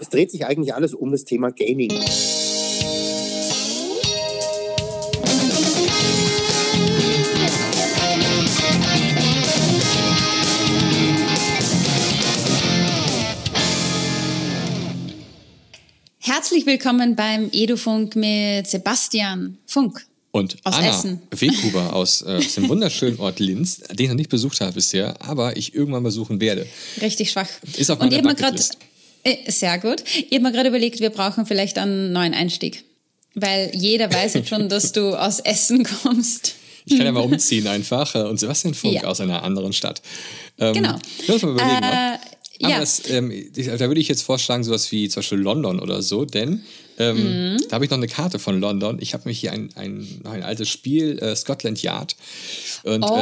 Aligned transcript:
Es 0.00 0.08
dreht 0.10 0.30
sich 0.30 0.46
eigentlich 0.46 0.74
alles 0.74 0.94
um 0.94 1.10
das 1.10 1.24
Thema 1.24 1.50
Gaming. 1.50 1.90
Herzlich 16.20 16.66
willkommen 16.66 17.16
beim 17.16 17.50
Edufunk 17.52 18.14
mit 18.14 18.68
Sebastian 18.68 19.58
Funk. 19.66 20.06
Und 20.30 20.58
aus 20.62 20.74
Anna 20.74 20.90
Essen. 20.90 21.22
Weghuber 21.30 21.92
aus, 21.94 22.22
äh, 22.22 22.36
aus 22.36 22.54
dem 22.54 22.68
wunderschönen 22.68 23.18
Ort 23.18 23.40
Linz, 23.40 23.78
den 23.78 23.98
ich 23.98 24.08
noch 24.08 24.14
nicht 24.14 24.30
besucht 24.30 24.60
habe 24.60 24.72
bisher, 24.72 25.20
aber 25.20 25.56
ich 25.56 25.74
irgendwann 25.74 26.02
besuchen 26.04 26.40
werde. 26.40 26.66
Richtig 27.00 27.30
schwach. 27.30 27.48
Ist 27.76 27.90
auf 27.90 27.98
Und 27.98 28.10
meiner 28.10 28.12
ich 28.12 28.18
habe 28.18 28.28
mir 28.28 28.34
gerade, 28.34 28.62
sehr 29.46 29.78
gut, 29.78 30.02
ich 30.14 30.32
habe 30.32 30.40
mir 30.40 30.52
gerade 30.52 30.68
überlegt, 30.68 31.00
wir 31.00 31.10
brauchen 31.10 31.46
vielleicht 31.46 31.78
einen 31.78 32.12
neuen 32.12 32.34
Einstieg. 32.34 32.84
Weil 33.34 33.70
jeder 33.74 34.12
weiß 34.12 34.34
jetzt 34.34 34.48
schon, 34.48 34.68
dass 34.68 34.92
du 34.92 35.14
aus 35.14 35.40
Essen 35.40 35.84
kommst. 36.02 36.54
Ich 36.86 36.96
kann 36.96 37.04
ja 37.06 37.12
mal 37.12 37.20
umziehen 37.20 37.66
einfach 37.66 38.14
äh, 38.14 38.20
und 38.22 38.40
Sebastian 38.40 38.74
Funk 38.74 38.94
Ja. 38.94 39.04
aus 39.04 39.20
einer 39.20 39.42
anderen 39.42 39.72
Stadt. 39.72 40.00
Ähm, 40.58 40.72
Genau. 40.74 40.96
Lass 41.26 41.42
mal 41.42 41.52
überlegen. 41.52 41.80
ne? 41.80 42.18
Äh, 42.60 42.64
Aber 42.64 42.72
ja. 42.72 42.80
das, 42.80 43.08
ähm, 43.10 43.30
da 43.54 43.80
würde 43.80 44.00
ich 44.00 44.08
jetzt 44.08 44.22
vorschlagen, 44.22 44.64
sowas 44.64 44.90
wie 44.90 45.08
zum 45.08 45.20
Beispiel 45.20 45.38
London 45.38 45.78
oder 45.80 46.00
so, 46.02 46.24
denn 46.24 46.64
ähm, 46.98 47.52
Mhm. 47.54 47.58
da 47.68 47.74
habe 47.76 47.84
ich 47.84 47.90
noch 47.90 47.96
eine 47.98 48.08
Karte 48.08 48.38
von 48.38 48.60
London. 48.60 48.98
Ich 49.00 49.14
habe 49.14 49.24
nämlich 49.24 49.40
hier 49.40 49.52
ein, 49.52 49.70
ein, 49.76 50.06
ein 50.24 50.42
altes 50.42 50.68
Spiel, 50.68 51.18
äh, 51.18 51.34
Scotland 51.36 51.82
Yard. 51.82 52.16
Und, 52.84 53.02
Oh, 53.04 53.16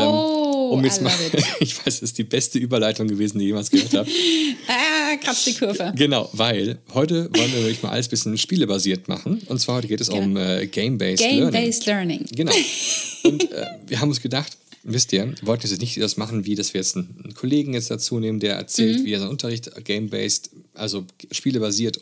ähm, 0.73 0.79
um 0.79 0.85
jetzt 0.85 1.03
mal, 1.03 1.13
ich 1.61 1.77
weiß, 1.79 1.97
es 1.97 2.03
ist 2.03 2.19
die 2.19 2.25
beste 2.25 2.59
Überleitung 2.59 3.09
gewesen, 3.09 3.39
die 3.39 3.45
ich 3.45 3.49
jemals 3.49 3.71
gehört 3.71 3.95
habe. 3.95 4.11
Ah, 4.69 5.17
kratz 5.19 5.45
die 5.45 5.55
Kurve. 5.55 5.93
Genau, 5.97 6.29
weil 6.33 6.79
heute 6.93 7.31
wollen 7.33 7.53
wir 7.53 7.59
nämlich 7.61 7.81
mal 7.83 7.91
alles 7.91 8.09
ein 8.09 8.11
bisschen 8.11 8.37
spielebasiert 8.39 9.07
machen. 9.07 9.41
Und 9.47 9.61
zwar 9.61 9.77
heute 9.77 9.87
geht 9.87 10.01
es 10.01 10.09
um 10.09 10.37
äh, 10.37 10.67
Game-Based 10.67 11.23
Learning. 11.23 11.51
Game-Based 11.53 11.87
Learning. 11.87 12.27
Genau. 12.35 12.53
Und 13.23 13.53
äh, 13.53 13.67
wir 13.87 14.01
haben 14.01 14.09
uns 14.09 14.21
gedacht, 14.21 14.57
wisst 14.93 15.13
ihr, 15.13 15.27
wir 15.27 15.47
wollten 15.47 15.67
jetzt 15.67 15.81
nicht 15.81 16.01
das 16.01 16.17
machen, 16.17 16.45
wie 16.47 16.55
dass 16.55 16.73
wir 16.75 16.81
jetzt 16.81 16.97
einen, 16.97 17.35
Kollegen 17.35 17.75
jetzt 17.75 17.91
dazu 17.91 18.19
nehmen, 18.21 18.41
der 18.41 18.55
erzählt, 18.57 19.01
Mhm. 19.01 19.05
wie 19.05 19.13
er 19.13 19.21
seinen 19.21 19.31
Unterricht 19.31 19.71
game-based, 19.85 20.51
also 20.75 21.05
spielebasiert 21.31 22.01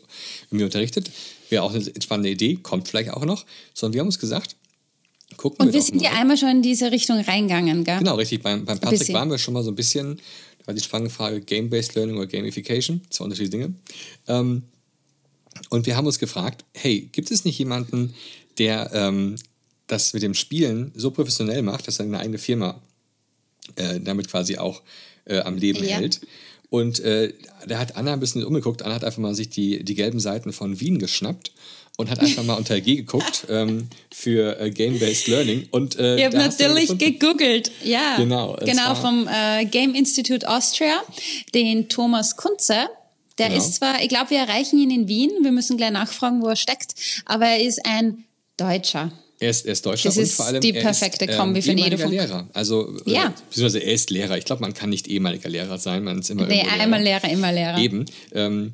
irgendwie 0.49 0.65
unterrichtet. 0.65 1.09
Wäre 1.49 1.63
auch 1.63 1.73
eine 1.73 1.83
spannende 2.01 2.29
Idee, 2.29 2.55
kommt 2.61 2.87
vielleicht 2.87 3.09
auch 3.11 3.25
noch. 3.25 3.45
Sondern 3.73 3.93
wir 3.93 3.99
haben 4.01 4.07
uns 4.07 4.19
gesagt, 4.19 4.55
gucken 5.37 5.61
Und 5.65 5.67
wir 5.67 5.73
wir 5.73 5.81
sind 5.81 6.01
ja 6.01 6.11
mal. 6.11 6.19
einmal 6.21 6.37
schon 6.37 6.49
in 6.49 6.61
diese 6.61 6.91
Richtung 6.91 7.19
reingegangen, 7.19 7.83
gell? 7.83 7.97
Genau, 7.99 8.15
richtig. 8.15 8.41
Beim, 8.43 8.65
beim 8.65 8.79
Patrick 8.79 9.11
waren 9.13 9.29
wir 9.29 9.37
schon 9.37 9.53
mal 9.53 9.63
so 9.63 9.71
ein 9.71 9.75
bisschen, 9.75 10.17
da 10.59 10.67
war 10.67 10.73
die 10.73 10.81
spannende 10.81 11.11
Frage 11.13 11.41
Game-Based 11.41 11.95
Learning 11.95 12.17
oder 12.17 12.27
Gamification, 12.27 13.01
zwei 13.09 13.25
unterschiedliche 13.25 13.57
Dinge. 13.67 13.75
Ähm, 14.27 14.63
und 15.69 15.85
wir 15.85 15.95
haben 15.97 16.05
uns 16.05 16.19
gefragt, 16.19 16.65
hey, 16.73 17.09
gibt 17.11 17.31
es 17.31 17.45
nicht 17.45 17.57
jemanden, 17.57 18.13
der 18.57 18.91
ähm, 18.93 19.35
das 19.87 20.13
mit 20.13 20.23
dem 20.23 20.33
Spielen 20.33 20.91
so 20.95 21.11
professionell 21.11 21.61
macht, 21.61 21.87
dass 21.87 21.99
er 21.99 22.05
eine 22.05 22.19
eigene 22.19 22.37
Firma 22.37 22.81
äh, 23.75 23.99
damit 23.99 24.29
quasi 24.29 24.57
auch 24.57 24.81
äh, 25.25 25.39
am 25.39 25.57
Leben 25.57 25.83
Ja. 25.83 25.97
hält? 25.97 26.21
Und 26.69 26.99
äh, 26.99 27.33
da 27.67 27.77
hat 27.79 27.95
Anna 27.95 28.13
ein 28.13 28.19
bisschen 28.19 28.43
umgeguckt. 28.43 28.81
Anna 28.83 28.95
hat 28.95 29.03
einfach 29.03 29.19
mal 29.19 29.35
sich 29.35 29.49
die, 29.49 29.83
die 29.83 29.95
gelben 29.95 30.19
Seiten 30.19 30.51
von 30.51 30.79
Wien 30.79 30.97
geschnappt 30.99 31.51
und 31.97 32.09
hat 32.09 32.19
einfach 32.19 32.43
mal 32.43 32.55
unter 32.55 32.81
G 32.81 32.95
geguckt 32.97 33.45
ähm, 33.49 33.87
für 34.11 34.59
äh, 34.59 34.71
Game-Based 34.71 35.27
Learning. 35.27 35.67
Und, 35.71 35.97
äh, 35.97 36.17
Ich 36.17 36.25
habe 36.25 36.37
natürlich 36.37 36.97
gegoogelt, 36.97 37.71
ja. 37.83 38.17
Genau, 38.17 38.57
Genau, 38.65 38.95
vom 38.95 39.27
äh, 39.31 39.65
Game 39.65 39.93
Institute 39.95 40.47
Austria, 40.49 41.01
den 41.53 41.87
Thomas 41.87 42.35
Kunze. 42.35 42.87
Der 43.37 43.49
Genau. 43.49 43.59
ist 43.59 43.75
zwar, 43.75 44.01
ich 44.01 44.09
glaube, 44.09 44.31
wir 44.31 44.39
erreichen 44.39 44.79
ihn 44.79 44.91
in 44.91 45.07
Wien, 45.07 45.31
wir 45.43 45.51
müssen 45.51 45.77
gleich 45.77 45.91
nachfragen, 45.91 46.41
wo 46.41 46.47
er 46.47 46.55
steckt, 46.55 46.95
aber 47.25 47.45
er 47.45 47.61
ist 47.61 47.85
ein 47.85 48.25
Deutscher. 48.57 49.11
Er 49.39 49.49
ist, 49.49 49.65
er 49.65 49.73
ist 49.73 49.85
Deutscher 49.85 50.09
Das 50.09 50.17
und 50.17 50.23
ist 50.23 50.33
vor 50.35 50.45
allem 50.45 50.61
die 50.61 50.73
er 50.73 50.81
perfekte 50.81 51.25
ist, 51.25 51.31
ähm, 51.31 51.37
Kombi 51.37 51.61
für 51.61 51.71
einen 51.71 51.79
ehemaliger. 51.79 52.07
Lehrer. 52.07 52.47
Also, 52.53 52.95
Ja. 53.05 53.27
äh, 53.27 53.31
beziehungsweise 53.49 53.79
er 53.79 53.93
ist 53.93 54.09
Lehrer. 54.09 54.37
Ich 54.37 54.45
glaube, 54.45 54.61
man 54.61 54.73
kann 54.73 54.89
nicht 54.89 55.07
ehemaliger 55.07 55.49
Lehrer 55.49 55.77
sein, 55.77 56.03
man 56.03 56.19
ist 56.19 56.29
immer 56.29 56.45
Nee, 56.47 56.61
einmal 56.61 57.01
Lehrer, 57.03 57.29
immer 57.29 57.51
Lehrer. 57.51 57.77
Eben. 57.79 58.05
Ähm, 58.33 58.73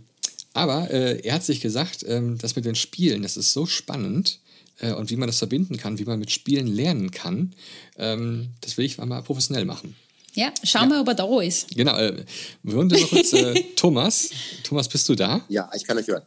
aber 0.53 0.91
äh, 0.91 1.19
er 1.21 1.33
hat 1.35 1.43
sich 1.43 1.61
gesagt, 1.61 2.05
ähm, 2.07 2.37
das 2.37 2.55
mit 2.55 2.65
den 2.65 2.75
Spielen, 2.75 3.23
das 3.23 3.37
ist 3.37 3.53
so 3.53 3.65
spannend 3.65 4.39
äh, 4.79 4.91
und 4.91 5.09
wie 5.09 5.15
man 5.15 5.27
das 5.27 5.39
verbinden 5.39 5.77
kann, 5.77 5.97
wie 5.97 6.05
man 6.05 6.19
mit 6.19 6.29
Spielen 6.31 6.67
lernen 6.67 7.09
kann, 7.11 7.53
ähm, 7.97 8.49
das 8.61 8.77
will 8.77 8.85
ich 8.85 8.97
mal 8.97 9.21
professionell 9.23 9.65
machen. 9.65 9.95
Ja, 10.33 10.53
schauen 10.63 10.89
wir, 10.89 11.01
ob 11.01 11.07
er 11.09 11.15
da 11.15 11.41
ist. 11.41 11.75
Genau, 11.75 11.97
äh, 11.97 12.23
wir 12.63 12.75
hören 12.75 12.87
noch 12.87 13.09
kurz 13.09 13.33
äh, 13.33 13.53
Thomas. 13.75 14.29
Thomas, 14.63 14.87
bist 14.87 15.09
du 15.09 15.15
da? 15.15 15.41
Ja, 15.49 15.69
ich 15.75 15.83
kann 15.85 15.97
euch 15.97 16.07
hören. 16.07 16.21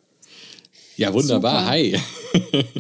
Ja, 0.96 1.12
wunderbar. 1.12 1.60
Super. 1.60 1.70
Hi. 1.70 2.00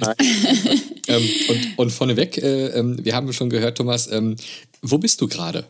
Hi. 0.02 0.14
ähm, 1.08 1.28
und, 1.48 1.78
und 1.78 1.90
vorneweg, 1.90 2.38
äh, 2.38 2.66
ähm, 2.68 3.04
wir 3.04 3.14
haben 3.14 3.32
schon 3.32 3.50
gehört, 3.50 3.78
Thomas, 3.78 4.10
ähm, 4.10 4.36
wo 4.82 4.98
bist 4.98 5.20
du 5.20 5.28
gerade? 5.28 5.64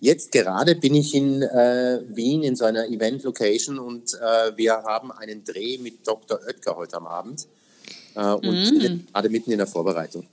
Jetzt 0.00 0.32
gerade 0.32 0.74
bin 0.74 0.94
ich 0.94 1.14
in 1.14 1.42
äh, 1.42 2.00
Wien 2.08 2.42
in 2.42 2.56
so 2.56 2.64
einer 2.64 2.88
Event-Location 2.88 3.78
und 3.78 4.14
äh, 4.14 4.56
wir 4.56 4.82
haben 4.82 5.12
einen 5.12 5.44
Dreh 5.44 5.78
mit 5.78 6.06
Dr. 6.06 6.40
Oetker 6.46 6.76
heute 6.76 6.96
am 6.96 7.06
Abend 7.06 7.46
äh, 8.16 8.20
und 8.20 8.64
sind 8.64 9.12
gerade 9.12 9.28
mitten 9.28 9.52
in 9.52 9.58
der 9.58 9.68
Vorbereitung. 9.68 10.26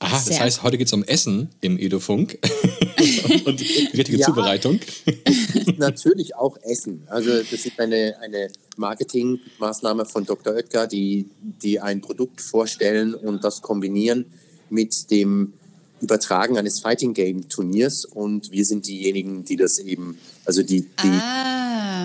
Aha, 0.00 0.16
das 0.16 0.26
Sehr. 0.26 0.40
heißt, 0.40 0.62
heute 0.62 0.78
geht 0.78 0.86
es 0.88 0.92
um 0.92 1.04
Essen 1.04 1.50
im 1.60 1.78
Edofunk 1.78 2.38
und 3.44 3.60
die 3.60 3.88
richtige 3.96 4.18
Ja. 4.18 4.26
Zubereitung. 4.26 4.80
Natürlich 5.76 6.34
auch 6.34 6.56
Essen. 6.62 7.02
Also 7.06 7.30
das 7.30 7.52
ist 7.52 7.78
eine, 7.78 8.16
eine 8.20 8.48
Marketingmaßnahme 8.76 10.04
von 10.04 10.24
Dr. 10.24 10.54
Oetker, 10.54 10.86
die, 10.86 11.26
die 11.62 11.80
ein 11.80 12.00
Produkt 12.00 12.40
vorstellen 12.40 13.14
und 13.14 13.44
das 13.44 13.62
kombinieren 13.62 14.26
mit 14.70 15.10
dem 15.10 15.52
Übertragen 16.00 16.58
eines 16.58 16.78
Fighting 16.80 17.12
Game 17.12 17.48
Turniers 17.48 18.04
und 18.04 18.52
wir 18.52 18.64
sind 18.64 18.86
diejenigen, 18.86 19.44
die 19.44 19.56
das 19.56 19.78
eben, 19.78 20.16
also 20.44 20.62
die, 20.62 20.82
die 20.82 21.08
Ah, 21.08 21.57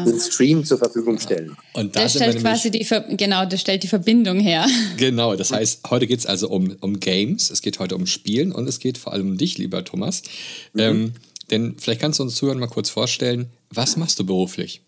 den 0.06 0.20
Stream 0.20 0.66
zur 0.66 0.78
Verfügung 0.78 1.20
stellen. 1.20 1.56
Und 1.74 1.96
da 1.96 2.02
wir 2.02 2.10
stellt 2.10 2.40
quasi 2.40 2.72
die, 2.72 2.84
Ver 2.84 3.02
genau, 3.10 3.46
das 3.46 3.62
stellt 3.62 3.84
die 3.84 3.88
Verbindung 3.88 4.40
her. 4.40 4.66
genau, 4.98 5.36
das 5.36 5.52
heißt, 5.52 5.90
heute 5.90 6.08
geht 6.08 6.20
es 6.20 6.26
also 6.26 6.50
um, 6.50 6.76
um 6.82 7.00
Games, 7.00 7.50
es 7.50 7.62
geht 7.62 7.80
heute 7.80 7.96
um 7.96 8.06
Spielen 8.06 8.52
und 8.52 8.68
es 8.68 8.80
geht 8.80 8.98
vor 8.98 9.14
allem 9.14 9.32
um 9.32 9.38
dich, 9.38 9.58
lieber 9.58 9.84
Thomas. 9.84 10.24
Ähm, 10.78 11.14
denn 11.52 11.76
vielleicht 11.78 12.02
kannst 12.02 12.20
du 12.20 12.24
uns 12.24 12.36
zuhören 12.36 12.60
mal 12.60 12.68
kurz 12.68 12.90
vorstellen, 12.90 13.48
was 13.70 13.98
machst 13.98 14.20
du 14.20 14.26
beruflich? 14.26 14.82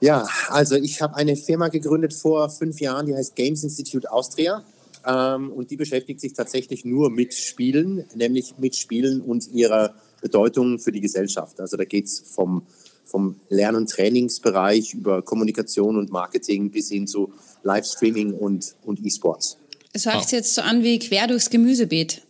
Ja, 0.00 0.28
also 0.48 0.76
ich 0.76 1.02
habe 1.02 1.16
eine 1.16 1.34
Firma 1.36 1.68
gegründet 1.68 2.14
vor 2.14 2.50
fünf 2.50 2.80
Jahren, 2.80 3.06
die 3.06 3.14
heißt 3.14 3.34
Games 3.34 3.64
Institute 3.64 4.10
Austria. 4.10 4.64
Ähm, 5.06 5.50
und 5.52 5.70
die 5.70 5.76
beschäftigt 5.76 6.20
sich 6.20 6.34
tatsächlich 6.34 6.84
nur 6.84 7.10
mit 7.10 7.34
Spielen, 7.34 8.04
nämlich 8.14 8.54
mit 8.58 8.76
Spielen 8.76 9.20
und 9.20 9.48
ihrer 9.48 9.94
Bedeutung 10.20 10.78
für 10.78 10.92
die 10.92 11.00
Gesellschaft. 11.00 11.60
Also 11.60 11.76
da 11.76 11.84
geht 11.84 12.06
es 12.06 12.20
vom, 12.20 12.62
vom 13.08 13.36
Lern- 13.48 13.74
und 13.74 13.90
Trainingsbereich 13.90 14.94
über 14.94 15.22
Kommunikation 15.22 15.96
und 15.96 16.12
Marketing 16.12 16.70
bis 16.70 16.90
hin 16.90 17.06
zu 17.06 17.32
Livestreaming 17.62 18.34
und, 18.34 18.74
und 18.84 19.04
E-Sports. 19.04 19.58
Es 19.92 20.06
hört 20.06 20.22
sich 20.24 20.32
jetzt 20.32 20.54
so 20.54 20.62
an 20.62 20.82
wie 20.82 20.98
quer 20.98 21.26
durchs 21.26 21.50
Gemüsebeet. 21.50 22.22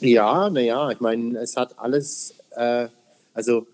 Ja, 0.00 0.50
naja, 0.50 0.90
ich 0.90 1.00
meine, 1.00 1.38
es 1.38 1.56
hat 1.56 1.78
alles, 1.78 2.34
äh, 2.50 2.88
also 3.32 3.66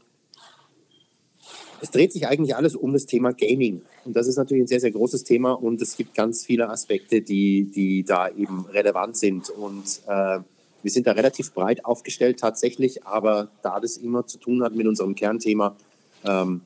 es 1.81 1.91
dreht 1.91 2.12
sich 2.12 2.26
eigentlich 2.26 2.54
alles 2.54 2.76
um 2.76 2.93
das 2.93 3.06
Thema 3.06 3.32
Gaming. 3.32 3.82
Und 4.04 4.14
das 4.14 4.26
ist 4.26 4.37
natürlich 4.37 4.64
ein 4.64 4.69
sehr, 4.69 4.81
sehr 4.81 4.91
großes 4.91 5.25
Thema 5.25 5.53
und 5.53 5.81
es 5.82 5.97
gibt 5.97 6.14
ganz 6.14 6.44
viele 6.44 6.69
Aspekte, 6.69 7.22
die, 7.22 7.64
die 7.64 8.04
da 8.04 8.28
eben 8.28 8.66
relevant 8.66 9.16
sind. 9.16 9.50
Und 9.50 10.00
äh, 10.06 10.41
wir 10.82 10.91
sind 10.91 11.06
da 11.06 11.12
relativ 11.12 11.53
breit 11.53 11.84
aufgestellt 11.84 12.38
tatsächlich, 12.38 13.06
aber 13.06 13.48
da 13.62 13.81
das 13.81 13.97
immer 13.97 14.26
zu 14.26 14.38
tun 14.38 14.62
hat 14.62 14.75
mit 14.75 14.87
unserem 14.87 15.14
Kernthema, 15.14 15.76
ähm, 16.24 16.60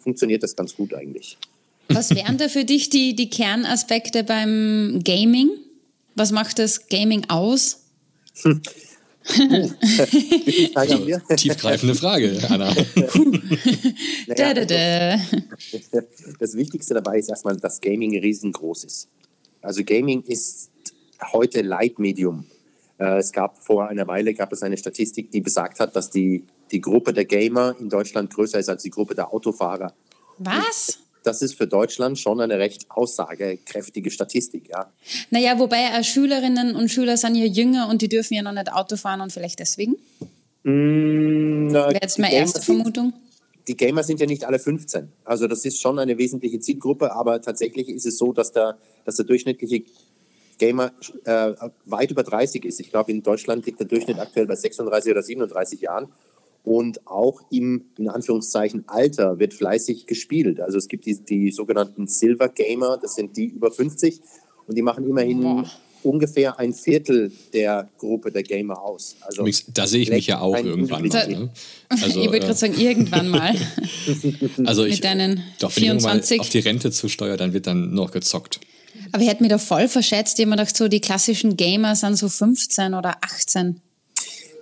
funktioniert 0.00 0.42
das 0.42 0.54
ganz 0.56 0.74
gut 0.74 0.94
eigentlich. 0.94 1.38
Was 1.88 2.10
wären 2.14 2.38
da 2.38 2.48
für 2.48 2.64
dich 2.64 2.90
die, 2.90 3.14
die 3.14 3.28
Kernaspekte 3.28 4.24
beim 4.24 5.00
Gaming? 5.04 5.50
Was 6.14 6.32
macht 6.32 6.58
das 6.58 6.88
Gaming 6.88 7.28
aus? 7.28 7.80
Zeit 9.24 10.92
haben 10.92 11.06
wir? 11.06 11.22
Tiefgreifende 11.36 11.94
Frage, 11.94 12.38
Anna. 12.48 12.74
Naja, 14.26 14.54
da, 14.54 14.64
da. 14.64 15.20
Das 16.38 16.54
Wichtigste 16.56 16.94
dabei 16.94 17.18
ist 17.18 17.28
erstmal, 17.30 17.56
dass 17.56 17.80
Gaming 17.80 18.18
riesengroß 18.18 18.84
ist. 18.84 19.08
Also 19.62 19.82
Gaming 19.82 20.22
ist 20.24 20.70
heute 21.32 21.62
Leitmedium. 21.62 22.44
Äh, 22.98 23.18
Es 23.18 23.32
gab 23.32 23.58
vor 23.58 23.88
einer 23.88 24.06
Weile 24.06 24.34
gab 24.34 24.52
es 24.52 24.62
eine 24.62 24.76
Statistik, 24.76 25.30
die 25.30 25.40
besagt 25.40 25.80
hat, 25.80 25.96
dass 25.96 26.10
die, 26.10 26.44
die 26.70 26.80
Gruppe 26.80 27.12
der 27.12 27.24
Gamer 27.24 27.74
in 27.78 27.88
Deutschland 27.88 28.32
größer 28.32 28.58
ist 28.58 28.68
als 28.68 28.82
die 28.82 28.90
Gruppe 28.90 29.14
der 29.14 29.32
Autofahrer. 29.32 29.92
Was? 30.38 30.98
Das 31.22 31.40
ist 31.40 31.54
für 31.54 31.66
Deutschland 31.66 32.18
schon 32.18 32.40
eine 32.40 32.58
recht 32.58 32.86
aussagekräftige 32.90 34.10
Statistik. 34.10 34.68
Ja. 34.68 34.92
Naja, 35.30 35.58
wobei 35.58 35.82
äh, 35.84 36.04
Schülerinnen 36.04 36.76
und 36.76 36.90
Schüler 36.90 37.16
sind 37.16 37.34
ja 37.36 37.46
jünger 37.46 37.88
und 37.88 38.02
die 38.02 38.08
dürfen 38.08 38.34
ja 38.34 38.42
noch 38.42 38.52
nicht 38.52 38.70
Auto 38.72 38.96
fahren 38.96 39.20
und 39.22 39.32
vielleicht 39.32 39.58
deswegen. 39.60 39.92
Mm, 40.64 41.68
na, 41.68 41.88
Wäre 41.88 41.98
jetzt 42.02 42.18
meine 42.18 42.34
erste 42.34 42.60
sind- 42.60 42.76
Vermutung. 42.76 43.12
die 43.68 43.76
Gamer 43.76 44.02
sind 44.02 44.20
ja 44.20 44.26
nicht 44.26 44.44
alle 44.44 44.58
15. 44.58 45.12
Also 45.24 45.46
das 45.46 45.64
ist 45.64 45.80
schon 45.80 45.98
eine 45.98 46.18
wesentliche 46.18 46.58
Zielgruppe, 46.60 47.12
aber 47.14 47.40
tatsächlich 47.40 47.88
ist 47.88 48.04
es 48.06 48.18
so, 48.18 48.32
dass 48.32 48.52
der, 48.52 48.76
dass 49.04 49.16
der 49.16 49.24
durchschnittliche 49.24 49.84
Gamer 50.58 50.92
äh, 51.24 51.52
weit 51.86 52.10
über 52.10 52.22
30 52.22 52.64
ist. 52.64 52.80
Ich 52.80 52.90
glaube, 52.90 53.10
in 53.12 53.22
Deutschland 53.22 53.64
liegt 53.66 53.80
der 53.80 53.86
Durchschnitt 53.86 54.18
aktuell 54.18 54.46
bei 54.46 54.54
36 54.56 55.10
oder 55.10 55.22
37 55.22 55.80
Jahren. 55.80 56.08
Und 56.64 57.06
auch 57.06 57.42
im, 57.50 57.84
in 57.98 58.08
Anführungszeichen, 58.08 58.84
Alter 58.86 59.38
wird 59.38 59.52
fleißig 59.52 60.06
gespielt. 60.06 60.60
Also 60.60 60.78
es 60.78 60.88
gibt 60.88 61.04
die, 61.04 61.22
die 61.22 61.50
sogenannten 61.50 62.06
Silver 62.06 62.48
Gamer, 62.48 62.98
das 63.00 63.16
sind 63.16 63.36
die 63.36 63.46
über 63.46 63.70
50 63.70 64.20
und 64.66 64.74
die 64.74 64.80
machen 64.80 65.06
immerhin 65.06 65.42
Boah. 65.42 65.70
ungefähr 66.02 66.58
ein 66.58 66.72
Viertel 66.72 67.30
der 67.52 67.90
Gruppe 67.98 68.32
der 68.32 68.42
Gamer 68.42 68.80
aus. 68.80 69.16
Also 69.20 69.46
da 69.74 69.86
sehe 69.86 70.00
ich 70.00 70.08
mich 70.08 70.26
ja 70.26 70.40
auch 70.40 70.56
irgendwann 70.56 71.06
mal. 71.06 71.28
Ne? 71.28 71.50
Also, 71.90 72.06
ich 72.06 72.26
würde 72.26 72.40
gerade 72.40 72.52
äh, 72.52 72.56
sagen, 72.56 72.74
irgendwann 72.78 73.28
mal. 73.28 73.54
also 74.64 74.84
ich, 74.84 74.94
Mit 74.94 75.04
deinen 75.04 75.42
doch, 75.58 75.68
wenn 75.76 75.82
24. 75.82 76.36
ich 76.36 76.40
auf 76.40 76.48
die 76.48 76.60
Rente 76.60 76.90
zusteuere, 76.90 77.36
dann 77.36 77.52
wird 77.52 77.66
dann 77.66 77.92
noch 77.92 78.10
gezockt. 78.10 78.60
Aber 79.12 79.22
ich 79.22 79.28
hätte 79.28 79.42
mich 79.42 79.50
da 79.50 79.58
voll 79.58 79.86
verschätzt. 79.88 80.38
Ich 80.38 80.46
habe 80.46 80.50
mir 80.50 80.56
gedacht, 80.56 80.76
so 80.76 80.88
die 80.88 81.00
klassischen 81.00 81.58
Gamer 81.58 81.94
sind 81.94 82.16
so 82.16 82.30
15 82.30 82.94
oder 82.94 83.18
18. 83.20 83.80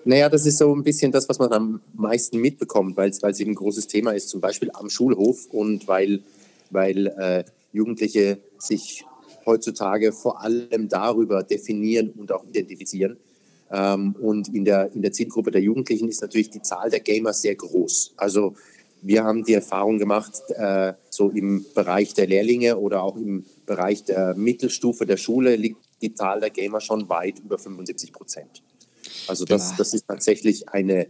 Naja, 0.04 0.28
das 0.28 0.46
ist 0.46 0.58
so 0.58 0.74
ein 0.74 0.82
bisschen 0.82 1.12
das, 1.12 1.28
was 1.28 1.38
man 1.38 1.52
am 1.52 1.80
meisten 1.94 2.38
mitbekommt, 2.38 2.96
weil 2.96 3.10
es 3.10 3.40
eben 3.40 3.52
ein 3.52 3.54
großes 3.54 3.86
Thema 3.86 4.12
ist, 4.12 4.28
zum 4.28 4.40
Beispiel 4.40 4.70
am 4.72 4.90
Schulhof 4.90 5.46
und 5.50 5.86
weil, 5.86 6.22
weil 6.70 7.06
äh, 7.06 7.44
Jugendliche 7.72 8.38
sich 8.58 9.04
heutzutage 9.46 10.12
vor 10.12 10.40
allem 10.40 10.88
darüber 10.88 11.44
definieren 11.44 12.10
und 12.10 12.32
auch 12.32 12.44
identifizieren. 12.44 13.16
Ähm, 13.70 14.16
und 14.20 14.52
in 14.52 14.64
der, 14.64 14.92
in 14.92 15.02
der 15.02 15.12
Zielgruppe 15.12 15.52
der 15.52 15.62
Jugendlichen 15.62 16.08
ist 16.08 16.20
natürlich 16.20 16.50
die 16.50 16.62
Zahl 16.62 16.90
der 16.90 17.00
Gamer 17.00 17.32
sehr 17.32 17.54
groß. 17.54 18.14
Also 18.16 18.54
wir 19.02 19.24
haben 19.24 19.44
die 19.44 19.54
Erfahrung 19.54 19.98
gemacht, 19.98 20.42
äh, 20.56 20.94
so 21.10 21.30
im 21.30 21.64
Bereich 21.74 22.12
der 22.14 22.26
Lehrlinge 22.26 22.76
oder 22.76 23.02
auch 23.02 23.16
im 23.16 23.44
Bereich 23.66 24.04
der 24.04 24.34
Mittelstufe 24.34 25.06
der 25.06 25.16
Schule 25.16 25.54
liegt 25.56 25.78
die 26.02 26.14
Zahl 26.14 26.40
der 26.40 26.50
Gamer 26.50 26.80
schon 26.80 27.08
weit 27.08 27.38
über 27.38 27.58
75 27.58 28.12
Prozent. 28.12 28.62
Also 29.26 29.44
das, 29.44 29.76
das 29.76 29.94
ist 29.94 30.06
tatsächlich 30.06 30.68
eine, 30.68 31.06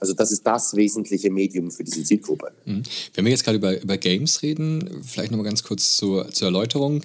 also 0.00 0.14
das 0.14 0.32
ist 0.32 0.46
das 0.46 0.74
wesentliche 0.74 1.30
Medium 1.30 1.70
für 1.70 1.84
diese 1.84 2.02
Zielgruppe. 2.02 2.52
Mhm. 2.64 2.82
Wenn 3.14 3.24
wir 3.24 3.30
jetzt 3.30 3.44
gerade 3.44 3.58
über, 3.58 3.80
über 3.80 3.98
Games 3.98 4.42
reden, 4.42 5.02
vielleicht 5.04 5.30
nochmal 5.30 5.44
ganz 5.44 5.62
kurz 5.62 5.96
zur, 5.96 6.30
zur 6.30 6.48
Erläuterung. 6.48 7.02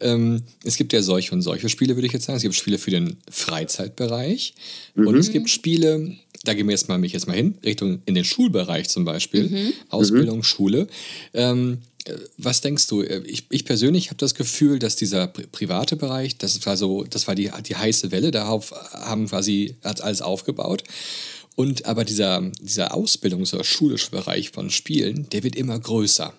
Ähm, 0.00 0.42
es 0.64 0.76
gibt 0.76 0.92
ja 0.92 1.02
solche 1.02 1.32
und 1.32 1.42
solche 1.42 1.68
Spiele, 1.68 1.96
würde 1.96 2.06
ich 2.06 2.12
jetzt 2.12 2.24
sagen. 2.24 2.36
Es 2.36 2.42
gibt 2.42 2.54
Spiele 2.54 2.78
für 2.78 2.90
den 2.90 3.16
Freizeitbereich 3.30 4.54
mhm. 4.94 5.06
und 5.06 5.16
es 5.16 5.30
gibt 5.30 5.50
Spiele, 5.50 6.16
da 6.44 6.54
gehen 6.54 6.66
wir 6.66 6.72
jetzt 6.72 6.88
mal, 6.88 6.98
mich 6.98 7.12
jetzt 7.12 7.28
mal 7.28 7.36
hin, 7.36 7.56
Richtung 7.64 8.02
in 8.06 8.14
den 8.16 8.24
Schulbereich 8.24 8.88
zum 8.88 9.04
Beispiel, 9.04 9.48
mhm. 9.48 9.72
Ausbildung, 9.88 10.38
mhm. 10.38 10.42
Schule. 10.42 10.88
Ähm, 11.34 11.78
was 12.36 12.60
denkst 12.60 12.86
du? 12.88 13.02
Ich, 13.02 13.46
ich 13.50 13.64
persönlich 13.64 14.08
habe 14.08 14.16
das 14.16 14.34
Gefühl, 14.34 14.78
dass 14.78 14.96
dieser 14.96 15.28
private 15.28 15.96
Bereich, 15.96 16.38
das 16.38 16.64
war 16.66 16.76
so, 16.76 17.04
das 17.04 17.28
war 17.28 17.34
die, 17.34 17.50
die 17.66 17.76
heiße 17.76 18.10
Welle, 18.10 18.30
darauf 18.30 18.72
haben 18.92 19.28
quasi 19.28 19.76
hat 19.84 20.00
alles 20.00 20.22
aufgebaut. 20.22 20.84
Und 21.54 21.86
aber 21.86 22.04
dieser, 22.04 22.40
dieser 22.60 22.94
Ausbildungs- 22.94 23.54
oder 23.54 23.64
schulische 23.64 24.10
Bereich 24.10 24.50
von 24.50 24.70
Spielen, 24.70 25.28
der 25.30 25.42
wird 25.42 25.54
immer 25.54 25.78
größer. 25.78 26.32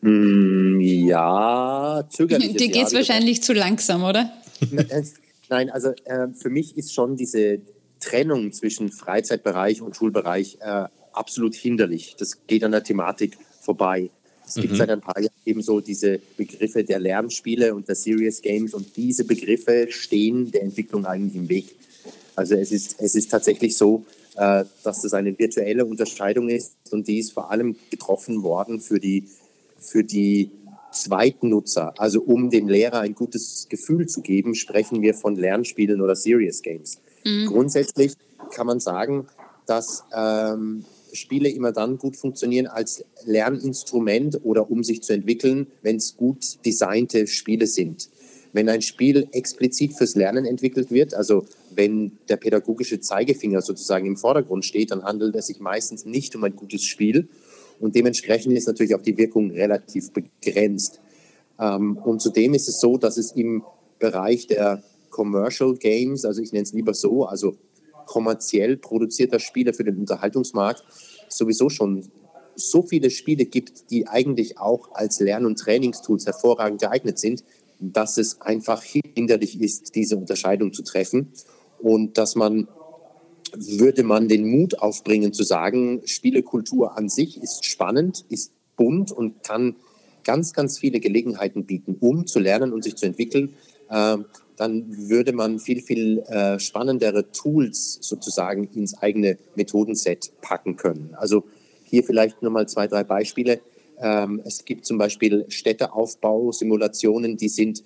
Hm, 0.00 0.80
ja, 0.80 2.06
zögerlich. 2.10 2.52
Dir 2.56 2.68
geht 2.68 2.86
es 2.86 2.92
wahrscheinlich 2.92 3.42
zu 3.42 3.54
langsam, 3.54 4.04
oder? 4.04 4.30
Äh, 4.60 5.02
nein, 5.48 5.70
also 5.70 5.92
äh, 6.04 6.28
für 6.34 6.50
mich 6.50 6.76
ist 6.76 6.92
schon 6.92 7.16
diese 7.16 7.60
Trennung 8.00 8.52
zwischen 8.52 8.90
Freizeitbereich 8.90 9.80
und 9.80 9.96
Schulbereich 9.96 10.58
äh, 10.60 10.84
absolut 11.12 11.54
hinderlich. 11.54 12.16
Das 12.18 12.46
geht 12.46 12.62
an 12.64 12.72
der 12.72 12.84
Thematik 12.84 13.38
vorbei. 13.60 14.10
Es 14.48 14.54
gibt 14.54 14.72
mhm. 14.72 14.76
seit 14.76 14.90
ein 14.90 15.00
paar 15.00 15.20
Jahren 15.20 15.32
eben 15.44 15.62
so 15.62 15.80
diese 15.80 16.20
Begriffe 16.36 16.84
der 16.84 16.98
Lernspiele 16.98 17.74
und 17.74 17.88
der 17.88 17.94
Serious 17.94 18.40
Games 18.42 18.74
und 18.74 18.96
diese 18.96 19.24
Begriffe 19.24 19.86
stehen 19.90 20.50
der 20.50 20.62
Entwicklung 20.62 21.06
eigentlich 21.06 21.36
im 21.36 21.48
Weg. 21.48 21.74
Also 22.34 22.54
es 22.54 22.72
ist, 22.72 22.96
es 23.00 23.14
ist 23.14 23.30
tatsächlich 23.30 23.76
so, 23.76 24.04
äh, 24.36 24.64
dass 24.84 25.02
das 25.02 25.12
eine 25.14 25.38
virtuelle 25.38 25.84
Unterscheidung 25.84 26.48
ist 26.48 26.72
und 26.90 27.08
die 27.08 27.18
ist 27.18 27.32
vor 27.32 27.50
allem 27.50 27.76
getroffen 27.90 28.42
worden 28.42 28.80
für 28.80 29.00
die, 29.00 29.28
für 29.78 30.04
die 30.04 30.50
Zweitnutzer. 30.92 31.94
Also 31.98 32.22
um 32.22 32.50
dem 32.50 32.68
Lehrer 32.68 33.00
ein 33.00 33.14
gutes 33.14 33.66
Gefühl 33.68 34.06
zu 34.06 34.22
geben, 34.22 34.54
sprechen 34.54 35.02
wir 35.02 35.14
von 35.14 35.36
Lernspielen 35.36 36.00
oder 36.00 36.14
Serious 36.14 36.62
Games. 36.62 36.98
Mhm. 37.24 37.46
Grundsätzlich 37.46 38.14
kann 38.52 38.66
man 38.66 38.80
sagen, 38.80 39.26
dass 39.66 40.04
ähm, 40.14 40.84
Spiele 41.12 41.48
immer 41.48 41.72
dann 41.72 41.98
gut 41.98 42.16
funktionieren 42.16 42.66
als 42.66 43.04
Lerninstrument 43.24 44.40
oder 44.44 44.70
um 44.70 44.84
sich 44.84 45.02
zu 45.02 45.12
entwickeln, 45.12 45.66
wenn 45.82 45.96
es 45.96 46.16
gut 46.16 46.64
designte 46.64 47.26
Spiele 47.26 47.66
sind. 47.66 48.08
Wenn 48.52 48.68
ein 48.68 48.82
Spiel 48.82 49.28
explizit 49.32 49.92
fürs 49.92 50.14
Lernen 50.14 50.46
entwickelt 50.46 50.90
wird, 50.90 51.14
also 51.14 51.44
wenn 51.74 52.12
der 52.28 52.36
pädagogische 52.36 53.00
Zeigefinger 53.00 53.60
sozusagen 53.60 54.06
im 54.06 54.16
Vordergrund 54.16 54.64
steht, 54.64 54.90
dann 54.90 55.04
handelt 55.04 55.36
es 55.36 55.46
sich 55.48 55.60
meistens 55.60 56.04
nicht 56.04 56.34
um 56.34 56.44
ein 56.44 56.56
gutes 56.56 56.82
Spiel 56.84 57.28
und 57.80 57.94
dementsprechend 57.94 58.54
ist 58.54 58.66
natürlich 58.66 58.94
auch 58.94 59.02
die 59.02 59.16
Wirkung 59.16 59.50
relativ 59.50 60.10
begrenzt. 60.12 61.00
Ähm, 61.60 61.96
und 61.98 62.20
zudem 62.20 62.54
ist 62.54 62.68
es 62.68 62.80
so, 62.80 62.96
dass 62.98 63.16
es 63.16 63.32
im 63.32 63.62
Bereich 63.98 64.46
der 64.46 64.82
Commercial 65.10 65.74
Games, 65.74 66.24
also 66.24 66.42
ich 66.42 66.52
nenne 66.52 66.62
es 66.64 66.72
lieber 66.72 66.94
so, 66.94 67.24
also 67.24 67.56
kommerziell 68.08 68.78
produzierter 68.78 69.38
Spiele 69.38 69.74
für 69.74 69.84
den 69.84 69.98
Unterhaltungsmarkt 69.98 70.82
sowieso 71.28 71.68
schon 71.68 72.10
so 72.56 72.82
viele 72.82 73.10
Spiele 73.10 73.44
gibt, 73.44 73.90
die 73.90 74.08
eigentlich 74.08 74.58
auch 74.58 74.92
als 74.92 75.20
Lern- 75.20 75.46
und 75.46 75.58
Trainingstools 75.58 76.26
hervorragend 76.26 76.80
geeignet 76.80 77.18
sind, 77.18 77.44
dass 77.78 78.16
es 78.16 78.40
einfach 78.40 78.82
hinderlich 78.82 79.60
ist, 79.60 79.94
diese 79.94 80.16
Unterscheidung 80.16 80.72
zu 80.72 80.82
treffen 80.82 81.32
und 81.78 82.18
dass 82.18 82.34
man 82.34 82.66
würde 83.54 84.02
man 84.02 84.28
den 84.28 84.46
Mut 84.46 84.78
aufbringen 84.78 85.32
zu 85.32 85.42
sagen, 85.42 86.02
Spielekultur 86.04 86.98
an 86.98 87.08
sich 87.08 87.42
ist 87.42 87.64
spannend, 87.64 88.24
ist 88.28 88.52
bunt 88.76 89.12
und 89.12 89.42
kann 89.42 89.76
ganz, 90.24 90.52
ganz 90.52 90.78
viele 90.78 91.00
Gelegenheiten 91.00 91.64
bieten, 91.64 91.96
um 92.00 92.26
zu 92.26 92.40
lernen 92.40 92.72
und 92.72 92.84
sich 92.84 92.96
zu 92.96 93.06
entwickeln. 93.06 93.54
Dann 94.58 95.08
würde 95.08 95.32
man 95.32 95.58
viel, 95.58 95.80
viel 95.80 96.18
äh, 96.20 96.58
spannendere 96.58 97.30
Tools 97.30 97.98
sozusagen 98.00 98.68
ins 98.74 98.98
eigene 98.98 99.38
Methodenset 99.54 100.32
packen 100.42 100.76
können. 100.76 101.14
Also 101.16 101.44
hier 101.84 102.04
vielleicht 102.04 102.42
nur 102.42 102.50
mal 102.50 102.68
zwei, 102.68 102.86
drei 102.86 103.04
Beispiele. 103.04 103.60
Ähm, 104.00 104.42
es 104.44 104.64
gibt 104.64 104.84
zum 104.84 104.98
Beispiel 104.98 105.46
Städteaufbau-Simulationen, 105.48 107.36
die 107.36 107.48
sind 107.48 107.82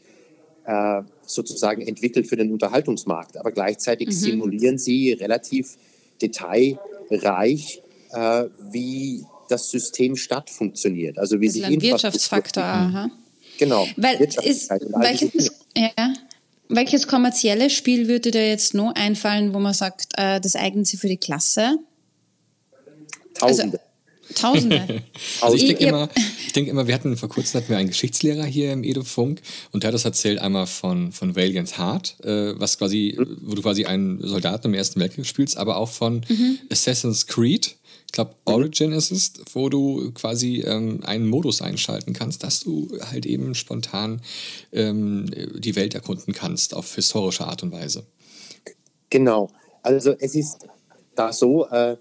äh, 0.65 1.03
sozusagen 1.27 1.83
entwickelt 1.83 2.27
für 2.27 2.37
den 2.37 2.53
Unterhaltungsmarkt, 2.53 3.37
aber 3.37 3.53
gleichzeitig 3.53 4.09
mhm. 4.09 4.13
simulieren 4.13 4.79
sie 4.79 5.13
relativ 5.13 5.77
detailreich, 6.21 7.83
äh, 8.13 8.45
wie 8.71 9.25
das 9.49 9.71
System 9.71 10.17
Stadt 10.17 10.51
funktioniert. 10.51 11.19
Also 11.19 11.41
wie 11.41 11.47
das 11.47 11.55
sich 11.55 11.65
ein 11.65 11.83
Wirtschaftsfaktor. 11.83 12.63
Aha. 12.63 13.11
Genau. 13.59 13.87
Weil 13.97 14.21
ist, 14.21 14.71
welches, 14.71 15.53
ja, 15.77 16.15
welches 16.69 17.07
kommerzielle 17.07 17.71
Spiel 17.71 18.09
würde 18.09 18.31
dir 18.31 18.49
jetzt 18.49 18.75
noch 18.75 18.95
einfallen, 18.95 19.53
wo 19.55 19.59
man 19.59 19.75
sagt, 19.75 20.07
äh, 20.17 20.41
das 20.41 20.57
eignet 20.57 20.87
sich 20.87 21.01
für 21.01 21.09
die 21.09 21.17
Klasse? 21.19 21.79
Tausende. 23.35 23.79
Also, 23.79 23.93
Tausende. 24.35 25.03
also 25.41 25.57
ich 25.57 25.67
denke 25.67 25.85
immer, 25.85 26.09
ich 26.47 26.53
denke 26.53 26.71
immer, 26.71 26.87
wir 26.87 26.95
hatten 26.95 27.17
vor 27.17 27.29
kurzem 27.29 27.61
hatten 27.61 27.71
wir 27.71 27.77
einen 27.77 27.89
Geschichtslehrer 27.89 28.45
hier 28.45 28.73
im 28.73 28.85
Edofunk 28.85 29.41
und 29.73 29.83
der 29.83 29.89
hat 29.89 29.95
das 29.95 30.05
erzählt 30.05 30.39
einmal 30.39 30.67
von, 30.67 31.13
von 31.13 31.37
Valiant 31.37 31.79
Heart, 31.79 32.17
äh, 32.25 32.59
was 32.59 32.79
quasi, 32.79 33.19
wo 33.43 33.55
du 33.55 33.63
quasi 33.63 33.85
einen 33.85 34.27
Soldaten 34.27 34.69
im 34.69 34.75
Ersten 34.75 35.01
Weltkrieg 35.01 35.27
spielst, 35.27 35.57
aber 35.57 35.77
auch 35.77 35.91
von 35.91 36.25
mhm. 36.29 36.59
Assassin's 36.71 37.27
Creed 37.27 37.77
ich 38.13 38.17
glaube, 38.17 38.35
Origin 38.45 38.93
ist 38.93 39.11
es, 39.11 39.33
wo 39.55 39.71
du 39.71 40.13
quasi 40.13 40.63
ähm, 40.67 41.01
einen 41.03 41.27
Modus 41.27 41.63
einschalten 41.63 42.13
kannst, 42.13 42.45
dass 42.45 42.61
du 42.61 42.91
halt 43.11 43.25
eben 43.25 43.55
spontan 43.55 44.21
ähm, 44.71 45.31
die 45.57 45.75
Welt 45.77 45.95
erkunden 45.95 46.35
kannst 46.35 46.75
auf 46.75 46.95
historische 46.95 47.47
Art 47.47 47.63
und 47.63 47.73
Weise. 47.73 48.05
Genau. 49.09 49.49
Also 49.83 50.15
es 50.19 50.35
ist 50.35 50.67
da 51.15 51.33
so, 51.33 51.67
äh, 51.69 51.97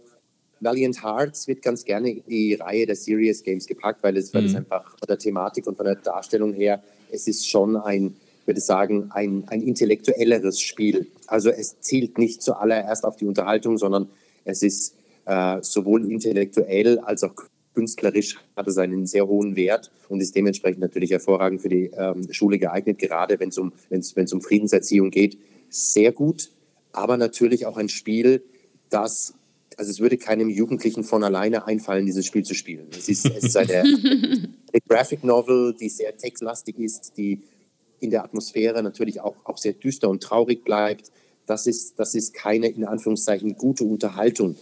Valiant 0.59 1.01
Hearts 1.01 1.47
wird 1.47 1.61
ganz 1.61 1.85
gerne 1.85 2.09
in 2.11 2.23
die 2.27 2.55
Reihe 2.55 2.85
der 2.85 2.97
Serious 2.97 3.41
Games 3.41 3.65
gepackt, 3.65 4.03
weil 4.03 4.17
es, 4.17 4.33
mhm. 4.33 4.37
weil 4.37 4.45
es 4.47 4.55
einfach 4.55 4.89
von 4.89 5.07
der 5.07 5.17
Thematik 5.17 5.65
und 5.65 5.77
von 5.77 5.85
der 5.85 5.95
Darstellung 5.95 6.51
her, 6.51 6.83
es 7.09 7.25
ist 7.25 7.47
schon 7.47 7.77
ein, 7.77 8.17
würde 8.45 8.59
sagen, 8.59 9.09
ein, 9.13 9.45
ein 9.47 9.61
intellektuelleres 9.61 10.59
Spiel. 10.59 11.07
Also 11.27 11.51
es 11.51 11.79
zielt 11.79 12.17
nicht 12.17 12.41
zuallererst 12.41 13.05
auf 13.05 13.15
die 13.15 13.27
Unterhaltung, 13.27 13.77
sondern 13.77 14.09
es 14.43 14.61
ist 14.61 14.95
äh, 15.25 15.57
sowohl 15.61 16.09
intellektuell 16.09 16.99
als 16.99 17.23
auch 17.23 17.33
künstlerisch 17.73 18.37
hat 18.55 18.67
es 18.67 18.77
einen 18.77 19.05
sehr 19.05 19.27
hohen 19.27 19.55
Wert 19.55 19.91
und 20.09 20.19
ist 20.19 20.35
dementsprechend 20.35 20.81
natürlich 20.81 21.11
hervorragend 21.11 21.61
für 21.61 21.69
die 21.69 21.91
ähm, 21.97 22.27
Schule 22.31 22.59
geeignet, 22.59 22.99
gerade 22.99 23.39
wenn 23.39 23.49
es 23.49 23.57
um, 23.57 23.71
wenn's, 23.89 24.15
wenn's 24.15 24.33
um 24.33 24.41
Friedenserziehung 24.41 25.09
geht. 25.09 25.37
Sehr 25.69 26.11
gut, 26.11 26.51
aber 26.91 27.15
natürlich 27.17 27.65
auch 27.65 27.77
ein 27.77 27.87
Spiel, 27.87 28.43
das 28.89 29.33
also 29.77 29.89
es 29.89 29.99
würde 29.99 30.17
keinem 30.17 30.49
Jugendlichen 30.49 31.03
von 31.03 31.23
alleine 31.23 31.65
einfallen, 31.65 32.05
dieses 32.05 32.25
Spiel 32.25 32.43
zu 32.43 32.53
spielen. 32.53 32.87
Es 32.91 33.09
ist, 33.09 33.25
es 33.25 33.45
ist 33.45 33.57
eine, 33.57 33.79
eine 33.83 34.81
Graphic 34.87 35.23
Novel, 35.23 35.73
die 35.73 35.89
sehr 35.89 36.15
textlastig 36.15 36.77
ist, 36.77 37.13
die 37.17 37.41
in 37.99 38.11
der 38.11 38.23
Atmosphäre 38.23 38.83
natürlich 38.83 39.21
auch, 39.21 39.35
auch 39.43 39.57
sehr 39.57 39.73
düster 39.73 40.09
und 40.09 40.21
traurig 40.21 40.63
bleibt. 40.63 41.11
Das 41.47 41.65
ist, 41.65 41.97
das 41.99 42.13
ist 42.13 42.33
keine, 42.33 42.67
in 42.67 42.85
Anführungszeichen, 42.85 43.55
gute 43.57 43.83
Unterhaltung. 43.83 44.55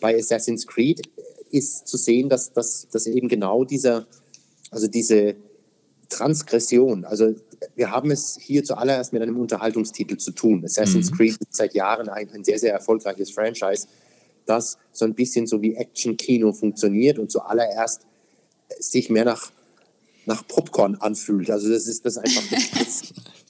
Bei 0.00 0.16
Assassin's 0.16 0.66
Creed 0.66 1.08
ist 1.50 1.88
zu 1.88 1.96
sehen, 1.96 2.28
dass, 2.28 2.52
dass, 2.52 2.88
dass 2.88 3.06
eben 3.06 3.28
genau 3.28 3.64
dieser, 3.64 4.06
also 4.70 4.86
diese 4.86 5.36
Transgression, 6.08 7.04
also 7.04 7.34
wir 7.74 7.90
haben 7.90 8.10
es 8.10 8.38
hier 8.40 8.64
zuallererst 8.64 9.12
mit 9.12 9.22
einem 9.22 9.38
Unterhaltungstitel 9.38 10.16
zu 10.16 10.32
tun. 10.32 10.64
Assassin's 10.64 11.10
mhm. 11.10 11.16
Creed 11.16 11.36
ist 11.40 11.54
seit 11.54 11.74
Jahren 11.74 12.08
ein, 12.08 12.30
ein 12.30 12.44
sehr, 12.44 12.58
sehr 12.58 12.72
erfolgreiches 12.72 13.30
Franchise, 13.30 13.88
das 14.46 14.78
so 14.92 15.04
ein 15.04 15.14
bisschen 15.14 15.46
so 15.46 15.60
wie 15.60 15.74
Action-Kino 15.74 16.52
funktioniert 16.52 17.18
und 17.18 17.30
zuallererst 17.30 18.02
sich 18.78 19.10
mehr 19.10 19.24
nach, 19.24 19.50
nach 20.26 20.46
Popcorn 20.46 20.94
anfühlt. 20.96 21.50
Also 21.50 21.68
das 21.68 21.86
ist 21.86 22.04
das 22.04 22.18
einfach 22.18 22.42
das, 22.78 23.02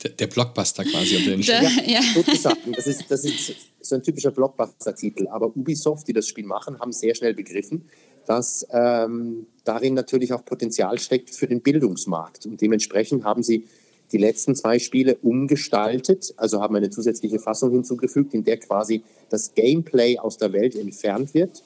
der, 0.02 0.10
der, 0.10 0.26
Blockbuster 0.26 0.84
quasi. 0.84 1.16
Auf 1.16 1.24
den 1.24 1.40
ja, 1.40 1.62
ja. 1.86 2.00
sozusagen. 2.14 2.72
Das 2.72 2.86
ist, 2.86 3.04
das 3.08 3.24
ist 3.24 3.54
so 3.88 3.96
ein 3.96 4.02
typischer 4.02 4.30
Blockbuster-Titel. 4.30 5.28
Aber 5.28 5.46
Ubisoft, 5.56 6.08
die 6.08 6.12
das 6.12 6.26
Spiel 6.26 6.46
machen, 6.46 6.78
haben 6.78 6.92
sehr 6.92 7.14
schnell 7.14 7.34
begriffen, 7.34 7.84
dass 8.26 8.66
ähm, 8.70 9.46
darin 9.64 9.94
natürlich 9.94 10.32
auch 10.32 10.44
Potenzial 10.44 10.98
steckt 10.98 11.30
für 11.30 11.46
den 11.46 11.62
Bildungsmarkt. 11.62 12.46
Und 12.46 12.60
dementsprechend 12.60 13.24
haben 13.24 13.42
sie 13.42 13.64
die 14.12 14.18
letzten 14.18 14.54
zwei 14.54 14.78
Spiele 14.78 15.16
umgestaltet, 15.16 16.34
also 16.36 16.60
haben 16.60 16.76
eine 16.76 16.90
zusätzliche 16.90 17.38
Fassung 17.38 17.72
hinzugefügt, 17.72 18.34
in 18.34 18.44
der 18.44 18.58
quasi 18.58 19.02
das 19.28 19.54
Gameplay 19.54 20.18
aus 20.18 20.38
der 20.38 20.52
Welt 20.52 20.74
entfernt 20.76 21.34
wird 21.34 21.62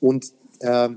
und 0.00 0.32
äh, 0.60 0.90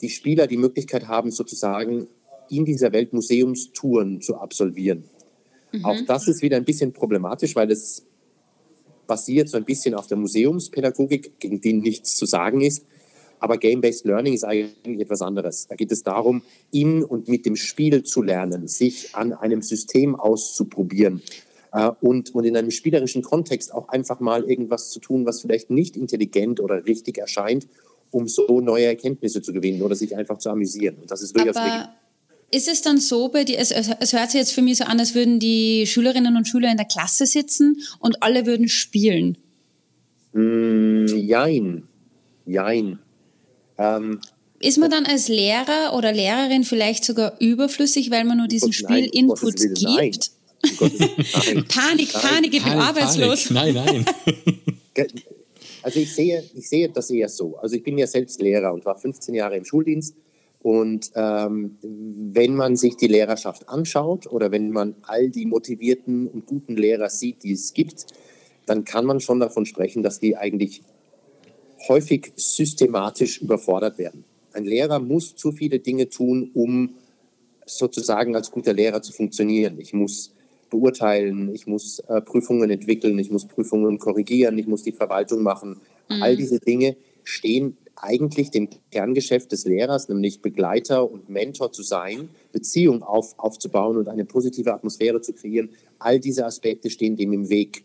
die 0.00 0.08
Spieler 0.08 0.46
die 0.46 0.56
Möglichkeit 0.56 1.08
haben, 1.08 1.30
sozusagen 1.30 2.06
in 2.50 2.64
dieser 2.64 2.92
Welt 2.92 3.12
Museumstouren 3.12 4.20
zu 4.20 4.36
absolvieren. 4.36 5.04
Mhm. 5.72 5.84
Auch 5.84 6.00
das 6.06 6.28
ist 6.28 6.42
wieder 6.42 6.56
ein 6.56 6.64
bisschen 6.64 6.92
problematisch, 6.92 7.56
weil 7.56 7.70
es 7.70 8.06
basiert 9.08 9.48
so 9.48 9.56
ein 9.56 9.64
bisschen 9.64 9.94
auf 9.94 10.06
der 10.06 10.16
Museumspädagogik, 10.16 11.40
gegen 11.40 11.60
die 11.60 11.72
nichts 11.72 12.14
zu 12.14 12.26
sagen 12.26 12.60
ist. 12.60 12.84
Aber 13.40 13.58
Game-Based 13.58 14.04
Learning 14.04 14.34
ist 14.34 14.44
eigentlich 14.44 15.00
etwas 15.00 15.22
anderes. 15.22 15.66
Da 15.66 15.74
geht 15.74 15.90
es 15.90 16.02
darum, 16.04 16.42
in 16.70 17.02
und 17.02 17.28
mit 17.28 17.46
dem 17.46 17.56
Spiel 17.56 18.04
zu 18.04 18.22
lernen, 18.22 18.68
sich 18.68 19.14
an 19.14 19.32
einem 19.32 19.62
System 19.62 20.14
auszuprobieren 20.14 21.22
äh, 21.72 21.90
und, 22.00 22.34
und 22.34 22.44
in 22.44 22.56
einem 22.56 22.70
spielerischen 22.70 23.22
Kontext 23.22 23.72
auch 23.72 23.88
einfach 23.88 24.20
mal 24.20 24.44
irgendwas 24.44 24.90
zu 24.90 25.00
tun, 25.00 25.26
was 25.26 25.40
vielleicht 25.40 25.70
nicht 25.70 25.96
intelligent 25.96 26.60
oder 26.60 26.86
richtig 26.86 27.18
erscheint, 27.18 27.66
um 28.10 28.26
so 28.26 28.60
neue 28.60 28.86
Erkenntnisse 28.86 29.42
zu 29.42 29.52
gewinnen 29.52 29.82
oder 29.82 29.94
sich 29.94 30.16
einfach 30.16 30.38
zu 30.38 30.50
amüsieren. 30.50 30.96
Und 31.00 31.10
das 31.10 31.22
ist 31.22 31.36
durchaus 31.36 31.56
Aber 31.56 31.94
ist 32.50 32.68
es 32.68 32.82
dann 32.82 32.98
so 32.98 33.28
bei 33.28 33.44
dir, 33.44 33.58
es, 33.58 33.70
es 33.70 34.12
hört 34.12 34.30
sich 34.30 34.38
jetzt 34.38 34.52
für 34.52 34.62
mich 34.62 34.78
so 34.78 34.84
an, 34.84 34.98
als 34.98 35.14
würden 35.14 35.38
die 35.38 35.86
Schülerinnen 35.86 36.36
und 36.36 36.48
Schüler 36.48 36.70
in 36.70 36.76
der 36.76 36.86
Klasse 36.86 37.26
sitzen 37.26 37.82
und 38.00 38.22
alle 38.22 38.46
würden 38.46 38.68
spielen? 38.68 39.36
Mm, 40.32 41.06
jein. 41.06 41.88
Jein. 42.46 42.98
Ähm, 43.76 44.20
ist 44.60 44.78
man 44.78 44.90
dann 44.90 45.06
als 45.06 45.28
Lehrer 45.28 45.94
oder 45.94 46.12
Lehrerin 46.12 46.64
vielleicht 46.64 47.04
sogar 47.04 47.38
überflüssig, 47.38 48.10
weil 48.10 48.24
man 48.24 48.38
nur 48.38 48.48
diesen 48.48 48.72
Spiel-Input 48.72 49.56
gibt? 49.56 49.82
Nein. 49.82 50.12
Panik, 51.68 52.12
Panik, 52.12 52.54
ich 52.54 52.64
bin 52.64 52.72
arbeitslos. 52.72 53.50
Nein, 53.50 53.74
nein. 53.74 54.04
Also 55.80 56.00
ich 56.00 56.12
sehe, 56.12 56.42
ich 56.54 56.68
sehe 56.68 56.88
das 56.88 57.08
eher 57.08 57.28
so. 57.28 57.56
Also 57.56 57.76
ich 57.76 57.84
bin 57.84 57.96
ja 57.96 58.06
selbst 58.06 58.42
Lehrer 58.42 58.74
und 58.74 58.84
war 58.84 58.98
15 58.98 59.32
Jahre 59.32 59.56
im 59.56 59.64
Schuldienst. 59.64 60.16
Und 60.60 61.12
ähm, 61.14 61.78
wenn 61.82 62.54
man 62.54 62.76
sich 62.76 62.96
die 62.96 63.06
Lehrerschaft 63.06 63.68
anschaut 63.68 64.26
oder 64.26 64.50
wenn 64.50 64.70
man 64.70 64.96
all 65.02 65.30
die 65.30 65.46
motivierten 65.46 66.26
und 66.26 66.46
guten 66.46 66.76
Lehrer 66.76 67.10
sieht, 67.10 67.44
die 67.44 67.52
es 67.52 67.72
gibt, 67.74 68.06
dann 68.66 68.84
kann 68.84 69.06
man 69.06 69.20
schon 69.20 69.40
davon 69.40 69.66
sprechen, 69.66 70.02
dass 70.02 70.18
die 70.18 70.36
eigentlich 70.36 70.82
häufig 71.88 72.32
systematisch 72.36 73.40
überfordert 73.40 73.98
werden. 73.98 74.24
Ein 74.52 74.64
Lehrer 74.64 74.98
muss 74.98 75.36
zu 75.36 75.52
viele 75.52 75.78
Dinge 75.78 76.08
tun, 76.08 76.50
um 76.54 76.96
sozusagen 77.64 78.34
als 78.34 78.50
guter 78.50 78.72
Lehrer 78.72 79.02
zu 79.02 79.12
funktionieren. 79.12 79.78
Ich 79.78 79.92
muss 79.92 80.34
beurteilen, 80.70 81.54
ich 81.54 81.66
muss 81.66 82.00
äh, 82.00 82.20
Prüfungen 82.20 82.70
entwickeln, 82.70 83.18
ich 83.18 83.30
muss 83.30 83.46
Prüfungen 83.46 83.98
korrigieren, 83.98 84.58
ich 84.58 84.66
muss 84.66 84.82
die 84.82 84.92
Verwaltung 84.92 85.42
machen. 85.42 85.80
Mhm. 86.08 86.22
All 86.22 86.36
diese 86.36 86.58
Dinge 86.58 86.96
stehen 87.24 87.76
eigentlich 88.02 88.50
dem 88.50 88.68
Kerngeschäft 88.90 89.52
des 89.52 89.64
Lehrers, 89.64 90.08
nämlich 90.08 90.40
Begleiter 90.40 91.10
und 91.10 91.28
Mentor 91.28 91.72
zu 91.72 91.82
sein, 91.82 92.28
Beziehung 92.52 93.02
auf, 93.02 93.34
aufzubauen 93.38 93.96
und 93.96 94.08
eine 94.08 94.24
positive 94.24 94.72
Atmosphäre 94.72 95.20
zu 95.20 95.32
kreieren. 95.32 95.70
All 95.98 96.20
diese 96.20 96.46
Aspekte 96.46 96.90
stehen 96.90 97.16
dem 97.16 97.32
im 97.32 97.48
Weg. 97.48 97.84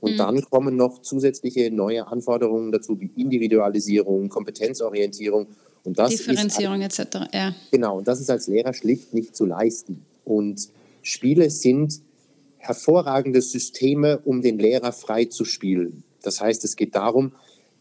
Und 0.00 0.14
mhm. 0.14 0.18
dann 0.18 0.42
kommen 0.42 0.76
noch 0.76 1.00
zusätzliche 1.02 1.70
neue 1.70 2.06
Anforderungen 2.06 2.72
dazu, 2.72 3.00
wie 3.00 3.10
Individualisierung, 3.16 4.28
Kompetenzorientierung. 4.28 5.46
Und 5.84 5.98
das 5.98 6.10
Differenzierung 6.10 6.80
ist, 6.82 6.98
etc. 6.98 7.28
Ja. 7.32 7.54
Genau, 7.70 7.98
und 7.98 8.08
das 8.08 8.20
ist 8.20 8.30
als 8.30 8.48
Lehrer 8.48 8.74
schlicht 8.74 9.14
nicht 9.14 9.36
zu 9.36 9.46
leisten. 9.46 10.04
Und 10.24 10.68
Spiele 11.02 11.50
sind 11.50 12.00
hervorragende 12.58 13.42
Systeme, 13.42 14.18
um 14.24 14.42
den 14.42 14.58
Lehrer 14.58 14.92
frei 14.92 15.26
zu 15.26 15.44
spielen. 15.44 16.04
Das 16.22 16.40
heißt, 16.40 16.64
es 16.64 16.76
geht 16.76 16.94
darum, 16.94 17.32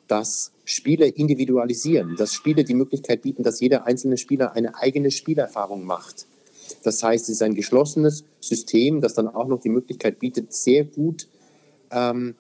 dass 0.08 0.52
Spiele 0.72 1.08
individualisieren, 1.08 2.16
dass 2.16 2.34
Spiele 2.34 2.64
die 2.64 2.74
Möglichkeit 2.74 3.22
bieten, 3.22 3.44
dass 3.44 3.60
jeder 3.60 3.86
einzelne 3.86 4.18
Spieler 4.18 4.54
eine 4.54 4.76
eigene 4.76 5.12
Spielerfahrung 5.12 5.84
macht. 5.84 6.28
Das 6.84 7.04
heißt, 7.04 7.26
es 7.26 7.36
ist 7.36 7.42
ein 7.42 7.56
geschlossenes 7.56 8.24
System, 8.40 9.02
das 9.02 9.14
dann 9.14 9.28
auch 9.28 9.48
noch 9.48 9.60
die 9.60 9.70
Möglichkeit 9.70 10.20
bietet, 10.20 10.54
sehr 10.54 10.86
gut 10.86 11.28
ähm, 11.92 12.36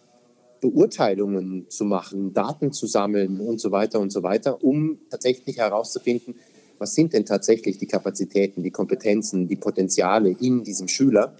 Beurteilungen 0.61 1.69
zu 1.69 1.83
machen, 1.85 2.33
Daten 2.33 2.71
zu 2.71 2.87
sammeln 2.87 3.39
und 3.39 3.59
so 3.59 3.71
weiter 3.71 3.99
und 3.99 4.11
so 4.11 4.23
weiter, 4.23 4.63
um 4.63 4.99
tatsächlich 5.09 5.57
herauszufinden, 5.57 6.35
was 6.77 6.95
sind 6.95 7.13
denn 7.13 7.25
tatsächlich 7.25 7.77
die 7.79 7.87
Kapazitäten, 7.87 8.63
die 8.63 8.71
Kompetenzen, 8.71 9.47
die 9.47 9.55
Potenziale 9.55 10.35
in 10.39 10.63
diesem 10.63 10.87
Schüler. 10.87 11.35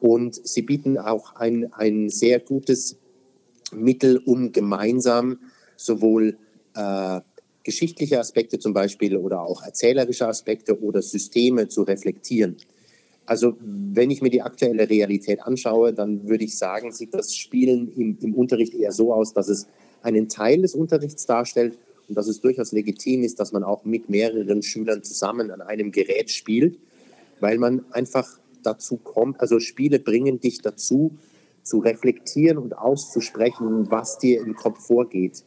Und 0.00 0.34
sie 0.46 0.62
bieten 0.62 0.98
auch 0.98 1.36
ein, 1.36 1.72
ein 1.72 2.08
sehr 2.08 2.40
gutes 2.40 2.96
Mittel, 3.72 4.18
um 4.18 4.52
gemeinsam 4.52 5.38
sowohl 5.84 6.36
äh, 6.74 7.20
geschichtliche 7.64 8.18
Aspekte 8.18 8.58
zum 8.58 8.72
Beispiel 8.72 9.16
oder 9.16 9.42
auch 9.42 9.62
erzählerische 9.62 10.26
Aspekte 10.26 10.80
oder 10.80 11.02
Systeme 11.02 11.68
zu 11.68 11.82
reflektieren. 11.82 12.56
Also 13.24 13.56
wenn 13.60 14.10
ich 14.10 14.20
mir 14.20 14.30
die 14.30 14.42
aktuelle 14.42 14.88
Realität 14.90 15.42
anschaue, 15.42 15.92
dann 15.92 16.28
würde 16.28 16.44
ich 16.44 16.58
sagen, 16.58 16.92
sieht 16.92 17.14
das 17.14 17.36
Spielen 17.36 17.92
im, 17.96 18.18
im 18.20 18.34
Unterricht 18.34 18.74
eher 18.74 18.92
so 18.92 19.14
aus, 19.14 19.32
dass 19.32 19.48
es 19.48 19.68
einen 20.02 20.28
Teil 20.28 20.62
des 20.62 20.74
Unterrichts 20.74 21.24
darstellt 21.26 21.78
und 22.08 22.16
dass 22.16 22.26
es 22.26 22.40
durchaus 22.40 22.72
legitim 22.72 23.22
ist, 23.22 23.38
dass 23.38 23.52
man 23.52 23.62
auch 23.62 23.84
mit 23.84 24.08
mehreren 24.10 24.62
Schülern 24.62 25.04
zusammen 25.04 25.52
an 25.52 25.60
einem 25.60 25.92
Gerät 25.92 26.30
spielt, 26.30 26.78
weil 27.40 27.58
man 27.58 27.84
einfach 27.92 28.38
dazu 28.64 28.96
kommt, 28.96 29.40
also 29.40 29.60
Spiele 29.60 29.98
bringen 29.98 30.40
dich 30.40 30.60
dazu, 30.60 31.12
zu 31.62 31.78
reflektieren 31.78 32.58
und 32.58 32.76
auszusprechen, 32.76 33.90
was 33.90 34.18
dir 34.18 34.40
im 34.40 34.56
Kopf 34.56 34.84
vorgeht. 34.84 35.44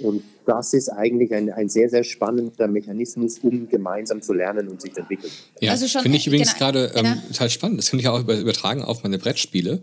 Und 0.00 0.22
das 0.46 0.72
ist 0.74 0.88
eigentlich 0.88 1.32
ein, 1.32 1.50
ein 1.50 1.68
sehr, 1.68 1.88
sehr 1.88 2.04
spannender 2.04 2.68
Mechanismus, 2.68 3.38
um 3.40 3.68
gemeinsam 3.68 4.22
zu 4.22 4.32
lernen 4.32 4.68
und 4.68 4.80
sich 4.80 4.92
zu 4.92 5.00
entwickeln. 5.00 5.32
Ja, 5.60 5.72
also 5.72 5.86
finde 6.00 6.18
ich 6.18 6.26
übrigens 6.26 6.54
genau, 6.54 6.72
gerade 6.72 6.92
ähm, 6.94 7.04
ja. 7.04 7.22
total 7.28 7.50
spannend. 7.50 7.78
Das 7.78 7.90
kann 7.90 8.00
ich 8.00 8.08
auch 8.08 8.20
übertragen 8.20 8.82
auf 8.82 9.02
meine 9.02 9.18
Brettspiele. 9.18 9.80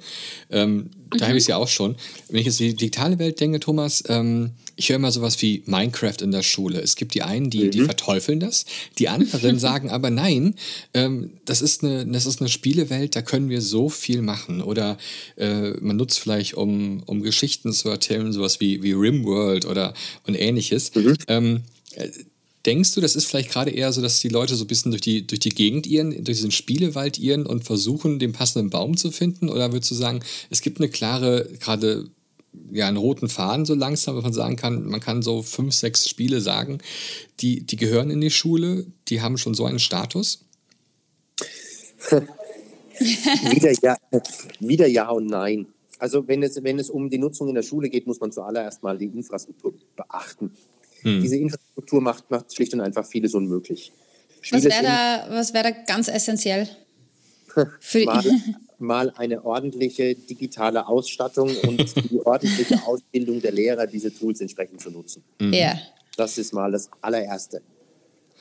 Ähm, 0.49 0.89
da 1.17 1.25
habe 1.25 1.37
ich 1.37 1.43
es 1.43 1.47
ja 1.47 1.57
auch 1.57 1.67
schon. 1.67 1.95
Wenn 2.29 2.39
ich 2.39 2.45
jetzt 2.45 2.59
die 2.59 2.75
digitale 2.75 3.17
Welt 3.17 3.39
denke, 3.39 3.59
Thomas, 3.59 4.03
ähm, 4.07 4.51
ich 4.75 4.89
höre 4.89 4.97
immer 4.97 5.11
sowas 5.11 5.41
wie 5.41 5.63
Minecraft 5.65 6.21
in 6.21 6.31
der 6.31 6.43
Schule. 6.43 6.79
Es 6.79 6.95
gibt 6.95 7.13
die 7.13 7.23
einen, 7.23 7.49
die, 7.49 7.65
mhm. 7.65 7.71
die 7.71 7.81
verteufeln 7.81 8.39
das, 8.39 8.65
die 8.97 9.09
anderen 9.09 9.59
sagen 9.59 9.89
aber 9.89 10.09
nein, 10.09 10.55
ähm, 10.93 11.31
das, 11.45 11.61
ist 11.61 11.83
eine, 11.83 12.05
das 12.05 12.25
ist 12.25 12.39
eine 12.39 12.49
Spielewelt, 12.49 13.15
da 13.15 13.21
können 13.21 13.49
wir 13.49 13.61
so 13.61 13.89
viel 13.89 14.21
machen. 14.21 14.61
Oder 14.61 14.97
äh, 15.35 15.71
man 15.81 15.97
nutzt 15.97 16.19
vielleicht, 16.19 16.53
um, 16.53 17.03
um 17.05 17.23
Geschichten 17.23 17.73
zu 17.73 17.89
erzählen, 17.89 18.31
sowas 18.31 18.59
wie, 18.59 18.83
wie 18.83 18.93
Rimworld 18.93 19.65
oder 19.65 19.93
und 20.27 20.35
ähnliches. 20.35 20.48
Mhm. 20.95 21.15
Ähm, 21.27 21.63
äh, 21.95 22.09
Denkst 22.65 22.93
du, 22.93 23.01
das 23.01 23.15
ist 23.15 23.25
vielleicht 23.25 23.51
gerade 23.51 23.71
eher 23.71 23.91
so, 23.93 24.01
dass 24.01 24.19
die 24.19 24.27
Leute 24.27 24.55
so 24.55 24.65
ein 24.65 24.67
bisschen 24.67 24.91
durch 24.91 25.01
die, 25.01 25.25
durch 25.25 25.39
die 25.39 25.49
Gegend 25.49 25.87
irren, 25.87 26.11
durch 26.11 26.37
diesen 26.37 26.51
Spielewald 26.51 27.17
irren 27.17 27.45
und 27.45 27.63
versuchen, 27.63 28.19
den 28.19 28.33
passenden 28.33 28.69
Baum 28.69 28.97
zu 28.97 29.11
finden? 29.11 29.47
Oder 29.47 29.71
würdest 29.71 29.91
du 29.91 29.95
sagen, 29.95 30.19
es 30.49 30.61
gibt 30.61 30.79
eine 30.79 30.89
klare, 30.89 31.47
gerade 31.59 32.09
ja, 32.71 32.87
einen 32.87 32.97
roten 32.97 33.29
Faden 33.29 33.65
so 33.65 33.75
langsam, 33.75 34.15
dass 34.15 34.23
man 34.23 34.33
sagen 34.33 34.55
kann, 34.57 34.85
man 34.85 34.99
kann 34.99 35.21
so 35.21 35.41
fünf, 35.41 35.73
sechs 35.73 36.09
Spiele 36.09 36.41
sagen, 36.41 36.79
die, 37.39 37.61
die 37.61 37.77
gehören 37.77 38.11
in 38.11 38.19
die 38.19 38.31
Schule, 38.31 38.85
die 39.07 39.21
haben 39.21 39.37
schon 39.37 39.53
so 39.53 39.65
einen 39.65 39.79
Status? 39.79 40.43
wieder, 42.99 43.71
ja, 43.81 43.95
wieder 44.59 44.87
ja 44.87 45.09
und 45.09 45.27
nein. 45.27 45.67
Also 45.99 46.27
wenn 46.27 46.41
es, 46.43 46.63
wenn 46.63 46.79
es 46.79 46.89
um 46.89 47.09
die 47.09 47.17
Nutzung 47.17 47.49
in 47.49 47.55
der 47.55 47.61
Schule 47.61 47.89
geht, 47.89 48.07
muss 48.07 48.19
man 48.19 48.31
zuallererst 48.31 48.81
mal 48.81 48.97
die 48.97 49.05
Infrastruktur 49.05 49.73
beachten. 49.95 50.51
hm. 51.01 51.21
diese 51.21 51.35
Infrastruktur 51.37 52.01
macht, 52.01 52.31
macht 52.31 52.53
schlicht 52.53 52.73
und 52.73 52.81
einfach 52.81 53.05
vieles 53.05 53.33
unmöglich. 53.33 53.91
Was 54.51 54.63
wäre 54.63 54.83
da, 54.83 55.53
wär 55.53 55.63
da 55.63 55.71
ganz 55.71 56.07
essentiell? 56.07 56.67
mal, 58.05 58.23
mal 58.79 59.13
eine 59.17 59.43
ordentliche 59.43 60.15
digitale 60.15 60.87
Ausstattung 60.87 61.49
und 61.67 62.11
die 62.11 62.19
ordentliche 62.25 62.81
Ausbildung 62.87 63.41
der 63.41 63.51
Lehrer, 63.51 63.85
diese 63.85 64.13
Tools 64.13 64.39
entsprechend 64.39 64.81
zu 64.81 64.91
nutzen. 64.91 65.23
Mhm. 65.39 65.53
Ja. 65.53 65.77
Das 66.15 66.37
ist 66.37 66.53
mal 66.53 66.71
das 66.71 66.89
allererste. 67.01 67.61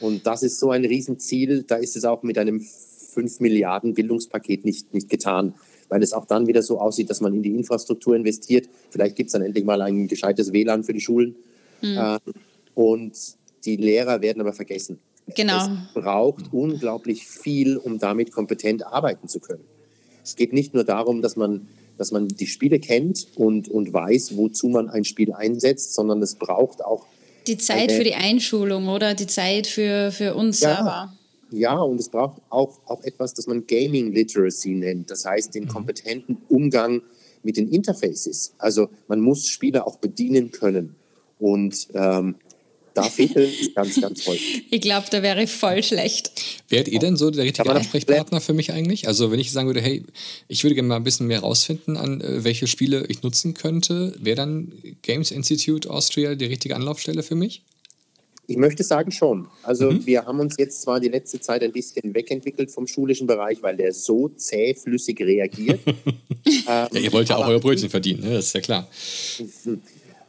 Und 0.01 0.27
das 0.27 0.45
ist 0.45 0.61
so 0.61 0.71
ein 0.71 0.85
Riesenziel, 0.85 1.65
da 1.65 1.77
ist 1.77 1.97
es 1.97 2.05
auch 2.05 2.23
mit 2.23 2.39
einem 2.39 2.61
5 2.61 3.41
Milliarden 3.41 3.95
Bildungspaket 3.95 4.65
nicht, 4.65 4.95
nicht 4.95 5.09
getan, 5.09 5.55
weil 5.89 6.03
es 6.03 6.13
auch 6.13 6.27
dann 6.27 6.47
wieder 6.47 6.63
so 6.63 6.79
aussieht, 6.81 7.11
dass 7.11 7.21
man 7.21 7.35
in 7.35 7.43
die 7.43 7.55
Infrastruktur 7.55 8.15
investiert. 8.17 8.69
Vielleicht 8.91 9.17
gibt 9.17 9.29
es 9.29 9.33
dann 9.33 9.43
endlich 9.43 9.65
mal 9.65 9.81
ein 9.83 10.09
gescheites 10.09 10.53
WLAN 10.53 10.85
für 10.85 10.93
die 10.93 11.01
Schulen. 11.01 11.37
Mhm. 11.83 12.19
Und 12.75 13.13
die 13.65 13.77
Lehrer 13.77 14.21
werden 14.21 14.41
aber 14.41 14.53
vergessen. 14.53 14.99
Genau. 15.35 15.59
Es 15.59 15.69
braucht 15.95 16.53
unglaublich 16.53 17.27
viel, 17.27 17.77
um 17.77 17.99
damit 17.99 18.33
kompetent 18.33 18.87
arbeiten 18.87 19.29
zu 19.29 19.41
können. 19.41 19.65
Es 20.25 20.37
geht 20.37 20.53
nicht 20.53 20.75
nur 20.75 20.85
darum, 20.85 21.23
dass 21.23 21.37
man, 21.37 21.69
dass 21.97 22.13
man 22.13 22.29
die 22.29 22.47
Spiele 22.47 22.79
kennt 22.81 23.29
und, 23.37 23.69
und 23.69 23.93
weiß, 23.93 24.37
wozu 24.37 24.69
man 24.69 24.89
ein 24.89 25.05
Spiel 25.05 25.33
einsetzt, 25.33 25.95
sondern 25.95 26.23
es 26.23 26.35
braucht 26.35 26.85
auch 26.85 27.07
die 27.47 27.57
Zeit 27.57 27.93
für 27.93 28.05
die 28.05 28.15
Einschulung 28.15 28.89
oder 28.89 29.15
die 29.15 29.27
Zeit 29.27 29.67
für, 29.67 30.13
für 30.13 30.35
uns 30.35 30.61
ja, 30.61 30.77
selber. 30.77 31.18
Ja, 31.51 31.79
und 31.79 31.99
es 31.99 32.09
braucht 32.09 32.43
auch, 32.51 32.79
auch 32.87 33.03
etwas, 33.03 33.35
das 33.35 33.47
man 33.47 33.67
Gaming 33.67 34.13
Literacy 34.13 34.71
nennt. 34.71 35.11
Das 35.11 35.25
heißt, 35.25 35.55
den 35.55 35.65
mhm. 35.65 35.69
kompetenten 35.69 36.39
Umgang 36.49 37.03
mit 37.43 37.57
den 37.57 37.69
Interfaces. 37.69 38.55
Also 38.59 38.89
man 39.07 39.21
muss 39.21 39.47
Spiele 39.47 39.87
auch 39.87 39.97
bedienen 39.97 40.51
können. 40.51 40.97
Und 41.39 41.89
ähm, 41.95 42.35
da 42.95 43.03
fehlt 43.11 43.37
es 43.37 43.75
ganz, 43.75 44.01
ganz 44.01 44.27
häufig. 44.27 44.65
Ich 44.71 44.81
glaube, 44.81 45.07
da 45.11 45.23
wäre 45.23 45.43
ich 45.43 45.51
voll 45.51 45.83
schlecht. 45.83 46.33
Wärt 46.69 46.89
ihr 46.89 46.99
denn 46.99 47.17
so 47.17 47.31
der 47.31 47.45
richtige 47.45 47.71
Ansprechpartner 47.71 48.41
für 48.41 48.55
mich 48.55 48.73
eigentlich? 48.73 49.07
Also 49.07 49.31
wenn 49.31 49.39
ich 49.39 49.53
sagen 49.53 49.69
würde, 49.69 49.81
hey, 49.81 50.03
ich 50.49 50.65
würde 50.65 50.75
gerne 50.75 50.89
mal 50.89 50.97
ein 50.97 51.05
bisschen 51.05 51.29
mehr 51.29 51.41
rausfinden, 51.41 51.97
an 51.97 52.21
äh, 52.21 52.45
welche 52.45 52.67
Spiele 52.67 53.07
ich 53.09 53.23
nutzen 53.23 53.55
könnte, 53.55 54.15
wäre 54.19 54.37
dann 54.37 54.73
Games 55.03 55.31
Institute 55.31 55.89
Austria 55.89 56.35
die 56.35 56.47
richtige 56.47 56.75
Anlaufstelle 56.75 57.23
für 57.23 57.37
mich? 57.37 57.63
Ich 58.51 58.57
möchte 58.57 58.83
sagen 58.83 59.11
schon. 59.11 59.47
Also 59.63 59.91
mhm. 59.91 60.07
wir 60.07 60.25
haben 60.25 60.41
uns 60.41 60.57
jetzt 60.59 60.81
zwar 60.81 61.01
die 61.01 61.09
letzte 61.09 61.39
Zeit 61.39 61.63
ein 61.63 61.71
bisschen 61.71 62.15
wegentwickelt 62.15 62.71
vom 62.71 62.87
schulischen 62.87 63.27
Bereich, 63.27 63.63
weil 63.63 63.77
der 63.77 63.93
so 63.93 64.31
zähflüssig 64.31 65.21
reagiert. 65.21 65.81
ähm, 65.87 66.65
ja, 66.67 66.89
ihr 66.99 67.13
wollt 67.13 67.29
ja 67.29 67.37
auch 67.37 67.47
euer 67.47 67.61
Brötchen 67.61 67.91
verdienen, 67.91 68.23
ne? 68.23 68.37
das 68.37 68.47
ist 68.47 68.55
ja 68.55 68.61
klar. 68.63 68.89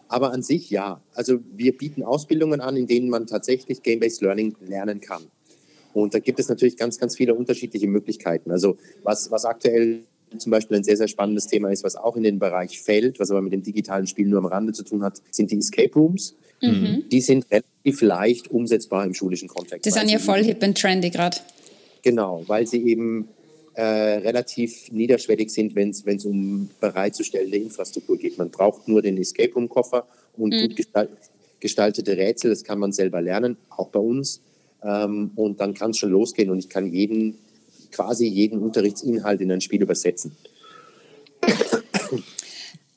Aber 0.09 0.33
an 0.33 0.43
sich 0.43 0.69
ja. 0.69 1.01
Also 1.13 1.39
wir 1.55 1.77
bieten 1.77 2.03
Ausbildungen 2.03 2.59
an, 2.59 2.75
in 2.75 2.88
denen 2.88 3.09
man 3.09 3.25
tatsächlich 3.25 3.83
Game-Based 3.83 4.21
Learning 4.21 4.53
lernen 4.67 4.99
kann. 4.99 5.23
Und 5.93 6.13
da 6.13 6.19
gibt 6.19 6.41
es 6.41 6.49
natürlich 6.49 6.75
ganz, 6.75 6.99
ganz 6.99 7.15
viele 7.15 7.35
unterschiedliche 7.35 7.88
Möglichkeiten. 7.88 8.51
Also 8.51 8.77
was, 9.03 9.31
was 9.31 9.45
aktuell 9.45 10.03
zum 10.38 10.51
Beispiel 10.51 10.77
ein 10.77 10.83
sehr, 10.83 10.98
sehr 10.98 11.07
spannendes 11.07 11.48
Thema 11.48 11.69
ist, 11.69 11.83
was 11.83 11.95
auch 11.95 12.15
in 12.15 12.24
den 12.24 12.39
Bereich 12.39 12.81
fällt, 12.81 13.19
was 13.19 13.31
aber 13.31 13.41
mit 13.41 13.53
dem 13.53 13.63
digitalen 13.63 14.07
Spiel 14.07 14.27
nur 14.27 14.39
am 14.39 14.45
Rande 14.45 14.74
zu 14.74 14.83
tun 14.83 15.03
hat, 15.03 15.21
sind 15.31 15.51
die 15.51 15.57
Escape 15.57 15.93
Rooms. 15.93 16.36
Mhm. 16.62 17.05
Die 17.09 17.21
sind 17.21 17.45
relativ 17.51 18.01
leicht 18.01 18.51
umsetzbar 18.51 19.05
im 19.05 19.13
schulischen 19.13 19.48
Kontext. 19.48 19.86
Die 19.86 19.91
sind 19.91 20.09
ja 20.09 20.19
voll 20.19 20.43
hip 20.43 20.62
und 20.62 20.77
trendy 20.77 21.09
gerade. 21.09 21.38
Genau, 22.01 22.43
weil 22.48 22.67
sie 22.67 22.83
eben 22.86 23.29
äh, 23.74 23.81
relativ 23.81 24.91
niederschwellig 24.91 25.50
sind, 25.50 25.75
wenn 25.75 25.89
es 25.89 26.25
um 26.25 26.69
bereitzustellende 26.81 27.57
Infrastruktur 27.57 28.17
geht. 28.17 28.38
Man 28.38 28.50
braucht 28.50 28.88
nur 28.88 29.01
den 29.01 29.17
Escape 29.17 29.53
Room 29.53 29.69
Koffer 29.69 30.05
und 30.38 30.53
mhm. 30.53 30.67
gut 30.67 30.75
gestalt, 30.75 31.09
gestaltete 31.59 32.17
Rätsel, 32.17 32.50
das 32.50 32.63
kann 32.63 32.79
man 32.79 32.91
selber 32.91 33.21
lernen, 33.21 33.57
auch 33.69 33.89
bei 33.89 34.00
uns. 34.00 34.41
Ähm, 34.83 35.31
und 35.36 35.59
dann 35.59 35.74
kann 35.74 35.91
es 35.91 35.98
schon 35.98 36.12
losgehen 36.12 36.50
und 36.50 36.59
ich 36.59 36.69
kann 36.69 36.91
jeden, 36.91 37.38
quasi 37.91 38.27
jeden 38.27 38.60
Unterrichtsinhalt 38.60 39.41
in 39.41 39.51
ein 39.51 39.62
Spiel 39.62 39.81
übersetzen. 39.81 40.36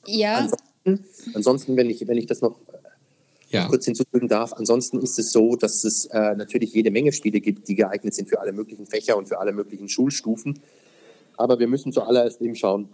Ja. 0.05 0.37
Ansonsten, 0.37 1.05
ansonsten 1.33 1.77
wenn, 1.77 1.89
ich, 1.89 2.07
wenn 2.07 2.17
ich 2.17 2.25
das 2.25 2.41
noch 2.41 2.57
ja. 3.53 3.67
kurz 3.67 3.85
hinzufügen 3.85 4.27
darf. 4.27 4.53
Ansonsten 4.53 4.99
ist 4.99 5.17
es 5.19 5.31
so, 5.31 5.55
dass 5.55 5.83
es 5.83 6.05
äh, 6.07 6.35
natürlich 6.35 6.73
jede 6.73 6.91
Menge 6.91 7.11
Spiele 7.13 7.39
gibt, 7.39 7.67
die 7.67 7.75
geeignet 7.75 8.13
sind 8.13 8.27
für 8.27 8.39
alle 8.39 8.51
möglichen 8.51 8.85
Fächer 8.85 9.15
und 9.15 9.27
für 9.27 9.39
alle 9.39 9.53
möglichen 9.53 9.87
Schulstufen. 9.87 10.59
Aber 11.37 11.59
wir 11.59 11.67
müssen 11.67 11.91
zuallererst 11.93 12.41
eben 12.41 12.55
schauen, 12.55 12.89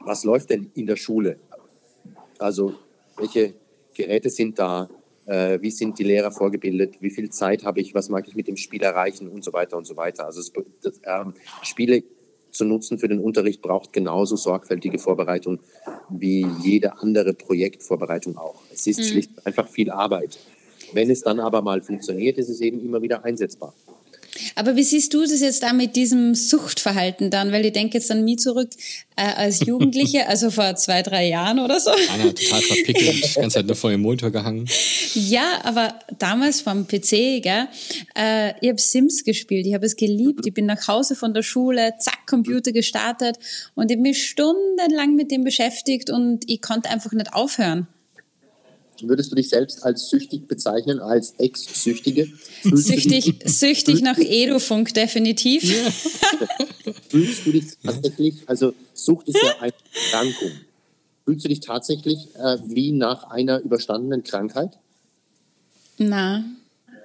was 0.00 0.24
läuft 0.24 0.50
denn 0.50 0.70
in 0.74 0.86
der 0.86 0.96
Schule? 0.96 1.38
Also 2.38 2.74
welche 3.16 3.54
Geräte 3.94 4.30
sind 4.30 4.58
da? 4.58 4.88
Äh, 5.26 5.60
wie 5.60 5.70
sind 5.70 5.98
die 5.98 6.04
Lehrer 6.04 6.32
vorgebildet? 6.32 6.96
Wie 7.00 7.10
viel 7.10 7.30
Zeit 7.30 7.64
habe 7.64 7.80
ich? 7.80 7.94
Was 7.94 8.08
mag 8.08 8.26
ich 8.26 8.34
mit 8.34 8.48
dem 8.48 8.56
Spiel 8.56 8.82
erreichen? 8.82 9.28
Und 9.28 9.44
so 9.44 9.52
weiter 9.52 9.76
und 9.76 9.86
so 9.86 9.96
weiter. 9.96 10.26
Also 10.26 10.40
es, 10.40 10.52
das, 10.82 11.00
ähm, 11.04 11.34
Spiele 11.62 12.02
zu 12.50 12.64
nutzen 12.64 12.98
für 12.98 13.08
den 13.08 13.18
Unterricht 13.18 13.62
braucht 13.62 13.92
genauso 13.92 14.36
sorgfältige 14.36 14.98
Vorbereitung 14.98 15.60
wie 16.10 16.46
jede 16.62 16.98
andere 16.98 17.34
Projektvorbereitung 17.34 18.36
auch. 18.36 18.62
Es 18.72 18.86
ist 18.86 18.98
mhm. 18.98 19.04
schlicht 19.04 19.46
einfach 19.46 19.68
viel 19.68 19.90
Arbeit. 19.90 20.38
Wenn 20.92 21.10
es 21.10 21.22
dann 21.22 21.40
aber 21.40 21.62
mal 21.62 21.80
funktioniert, 21.80 22.36
ist 22.36 22.50
es 22.50 22.60
eben 22.60 22.80
immer 22.80 23.00
wieder 23.00 23.24
einsetzbar. 23.24 23.72
Aber 24.54 24.76
wie 24.76 24.82
siehst 24.82 25.12
du 25.12 25.22
das 25.22 25.40
jetzt 25.40 25.62
da 25.62 25.72
mit 25.72 25.94
diesem 25.94 26.34
Suchtverhalten 26.34 27.30
dann? 27.30 27.52
Weil 27.52 27.66
ich 27.66 27.72
denke 27.72 27.98
jetzt 27.98 28.10
an 28.10 28.24
mich 28.24 28.38
zurück 28.38 28.70
äh, 29.16 29.22
als 29.22 29.60
Jugendliche, 29.66 30.26
also 30.28 30.50
vor 30.50 30.74
zwei, 30.76 31.02
drei 31.02 31.28
Jahren 31.28 31.58
oder 31.58 31.78
so. 31.78 31.90
Anna 31.90 32.32
total 32.32 32.62
verpickelt, 32.62 33.24
die 33.24 33.34
ganze 33.34 33.56
Zeit 33.58 33.66
nur 33.66 33.76
vor 33.76 33.90
dem 33.90 34.00
Monitor 34.00 34.30
gehangen. 34.30 34.66
Ja, 35.14 35.60
aber 35.64 35.98
damals 36.18 36.62
vom 36.62 36.86
PC, 36.86 37.42
gell, 37.42 37.68
äh, 38.16 38.54
ich 38.60 38.70
habe 38.70 38.80
Sims 38.80 39.24
gespielt, 39.24 39.66
ich 39.66 39.74
habe 39.74 39.84
es 39.84 39.96
geliebt. 39.96 40.46
Ich 40.46 40.54
bin 40.54 40.66
nach 40.66 40.88
Hause 40.88 41.14
von 41.14 41.34
der 41.34 41.42
Schule, 41.42 41.94
zack, 41.98 42.26
Computer 42.26 42.72
gestartet 42.72 43.38
und 43.74 43.90
ich 43.90 43.96
habe 43.96 44.02
mich 44.02 44.26
stundenlang 44.26 45.14
mit 45.14 45.30
dem 45.30 45.44
beschäftigt 45.44 46.08
und 46.08 46.48
ich 46.48 46.62
konnte 46.62 46.88
einfach 46.88 47.12
nicht 47.12 47.34
aufhören. 47.34 47.86
Würdest 49.00 49.32
du 49.32 49.36
dich 49.36 49.48
selbst 49.48 49.82
als 49.84 50.08
süchtig 50.10 50.46
bezeichnen, 50.46 51.00
als 51.00 51.34
Ex-Süchtige? 51.38 52.28
Süchtig, 52.62 53.34
süchtig 53.44 54.02
nach 54.02 54.18
Edufunk, 54.18 54.94
definitiv. 54.94 55.64
Ja. 55.64 55.90
Fühlst 57.08 57.46
du 57.46 57.52
dich 57.52 57.64
tatsächlich, 57.82 58.34
also 58.46 58.74
Sucht 58.94 59.28
ist 59.28 59.38
ja 59.42 59.60
eine 59.60 59.72
Erkrankung. 60.12 60.50
Fühlst 61.24 61.44
du 61.44 61.48
dich 61.48 61.60
tatsächlich 61.60 62.34
äh, 62.36 62.58
wie 62.66 62.92
nach 62.92 63.30
einer 63.30 63.60
überstandenen 63.60 64.22
Krankheit? 64.22 64.78
Na. 65.98 66.44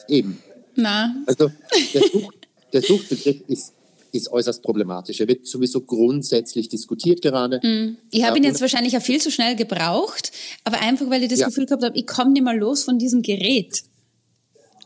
Eben. 0.08 0.42
Na. 0.76 1.16
Also 1.26 1.52
der, 1.94 2.02
Sucht, 2.02 2.48
der 2.74 2.82
Suchtbegriff 2.82 3.42
ist 3.48 3.74
ist 4.18 4.32
äußerst 4.32 4.62
problematisch. 4.62 5.20
Er 5.20 5.28
wird 5.28 5.48
sowieso 5.48 5.82
grundsätzlich 5.82 6.70
diskutiert 6.70 7.22
gerade. 7.22 7.60
Mm. 7.64 7.98
Ich 8.12 8.24
habe 8.24 8.38
ihn 8.38 8.44
jetzt 8.44 8.62
wahrscheinlich 8.62 8.98
auch 8.98 9.02
viel 9.02 9.22
zu 9.22 9.32
schnell 9.32 9.56
gebraucht, 9.56 10.32
aber 10.64 10.82
einfach, 10.82 11.10
weil 11.10 11.24
ich 11.24 11.30
das 11.30 11.40
ja. 11.40 11.48
Gefühl 11.48 11.66
gehabt 11.66 11.84
habe, 11.84 11.98
ich 11.98 12.06
komme 12.06 12.32
nicht 12.32 12.44
mal 12.44 12.58
los 12.58 12.84
von 12.84 12.98
diesem 12.98 13.22
Gerät. 13.22 13.84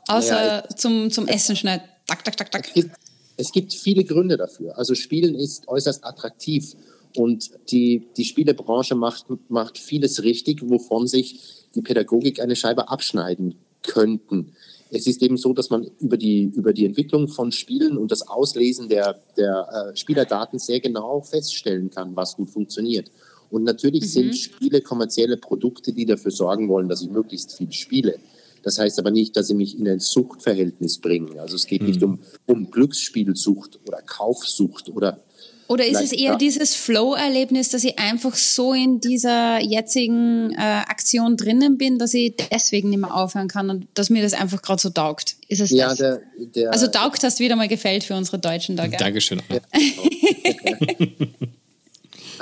Außer 0.08 0.34
naja, 0.34 0.64
zum, 0.76 1.12
zum 1.12 1.28
Essen 1.28 1.56
schnell. 1.56 1.82
Tak, 2.08 2.24
tak, 2.24 2.38
tak, 2.38 2.52
tak. 2.52 2.68
Es 2.68 2.74
gibt, 2.74 2.92
es 3.38 3.52
gibt 3.52 3.74
viele 3.74 4.04
Gründe 4.04 4.38
dafür. 4.38 4.78
Also 4.78 4.96
Spielen 4.96 5.36
ist 5.36 5.68
äußerst 5.68 6.04
attraktiv 6.04 6.76
und 7.16 7.52
die, 7.72 8.08
die 8.18 8.26
Spielebranche 8.26 8.96
macht, 8.96 9.26
macht 9.50 9.78
vieles 9.78 10.24
richtig, 10.24 10.62
wovon 10.70 11.08
sich 11.08 11.40
die 11.76 11.82
Pädagogik 11.82 12.40
eine 12.42 12.56
Scheibe 12.56 12.90
abschneiden 12.90 13.56
könnten 13.84 14.54
es 14.92 15.08
ist 15.08 15.24
eben 15.24 15.38
so, 15.38 15.54
dass 15.54 15.70
man 15.70 15.90
über 16.00 16.18
die, 16.18 16.52
über 16.54 16.74
die 16.74 16.86
Entwicklung 16.86 17.30
von 17.30 17.52
Spielen 17.52 17.98
und 17.98 18.12
das 18.12 18.28
Auslesen 18.28 18.90
der, 18.90 19.20
der 19.38 19.92
äh, 19.94 19.96
Spielerdaten 19.96 20.60
sehr 20.60 20.82
genau 20.82 21.22
feststellen 21.22 21.90
kann, 21.90 22.16
was 22.16 22.36
gut 22.36 22.50
funktioniert. 22.50 23.10
Und 23.50 23.64
natürlich 23.64 24.04
mhm. 24.04 24.08
sind 24.08 24.38
Spiele 24.38 24.82
kommerzielle 24.82 25.38
Produkte, 25.38 25.94
die 25.94 26.06
dafür 26.06 26.32
sorgen 26.32 26.68
wollen, 26.68 26.90
dass 26.90 27.02
ich 27.02 27.10
möglichst 27.10 27.58
viel 27.58 27.72
spiele. 27.72 28.20
Das 28.64 28.80
heißt 28.80 29.00
aber 29.00 29.12
nicht, 29.12 29.36
dass 29.36 29.48
sie 29.48 29.56
mich 29.56 29.78
in 29.78 29.88
ein 29.88 30.00
Suchtverhältnis 30.00 31.00
bringen. 31.00 31.40
Also 31.40 31.56
es 31.56 31.66
geht 31.66 31.82
mhm. 31.82 31.88
nicht 31.88 32.04
um, 32.04 32.20
um 32.46 32.70
Glücksspielsucht 32.72 33.80
oder 33.88 34.02
Kaufsucht 34.02 34.90
oder 34.90 35.20
oder 35.68 35.88
ist 35.88 36.02
es 36.02 36.12
eher 36.12 36.36
dieses 36.36 36.76
Flow-Erlebnis, 36.76 37.70
dass 37.70 37.86
ich 37.86 37.98
einfach 37.98 38.36
so 38.36 38.74
in 38.74 39.00
dieser 39.00 39.62
jetzigen 39.62 40.52
äh, 40.52 40.58
Aktion 40.58 41.38
drinnen 41.38 41.78
bin, 41.78 41.98
dass 41.98 42.14
ich 42.14 42.36
deswegen 42.52 42.90
nicht 42.90 43.00
mehr 43.00 43.16
aufhören 43.16 43.48
kann 43.48 43.70
und 43.70 43.88
dass 43.94 44.10
mir 44.10 44.22
das 44.22 44.34
einfach 44.34 44.62
gerade 44.62 44.82
so 44.82 44.90
taugt? 44.90 45.38
Ist 45.48 45.62
es 45.62 45.70
ja, 45.70 45.88
das? 45.88 46.00
Der, 46.00 46.22
der, 46.38 46.74
also 46.74 46.88
taugt 46.88 47.24
hast 47.24 47.40
wieder 47.40 47.56
mal 47.56 47.70
gefällt 47.70 48.04
für 48.04 48.16
unsere 48.16 48.38
Deutschen 48.38 48.76
da, 48.76 48.86
gell? 48.88 49.00
Dankeschön. 49.00 49.42
Ja. 49.50 49.60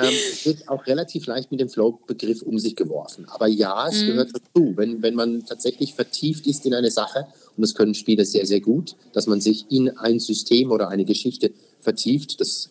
ähm, 0.01 0.13
wird 0.43 0.69
auch 0.69 0.85
relativ 0.87 1.25
leicht 1.25 1.51
mit 1.51 1.59
dem 1.59 1.69
Flow-Begriff 1.69 2.41
um 2.41 2.57
sich 2.59 2.75
geworfen. 2.75 3.25
Aber 3.29 3.47
ja, 3.47 3.87
es 3.87 4.01
mhm. 4.01 4.07
gehört 4.07 4.31
dazu. 4.33 4.73
Wenn, 4.75 5.01
wenn 5.01 5.15
man 5.15 5.45
tatsächlich 5.45 5.93
vertieft 5.93 6.47
ist 6.47 6.65
in 6.65 6.73
eine 6.73 6.91
Sache, 6.91 7.27
und 7.57 7.61
das 7.61 7.75
können 7.75 7.93
Spiele 7.93 8.25
sehr, 8.25 8.45
sehr 8.45 8.61
gut, 8.61 8.95
dass 9.13 9.27
man 9.27 9.41
sich 9.41 9.65
in 9.69 9.89
ein 9.97 10.19
System 10.19 10.71
oder 10.71 10.89
eine 10.89 11.05
Geschichte 11.05 11.51
vertieft, 11.79 12.39
das 12.39 12.69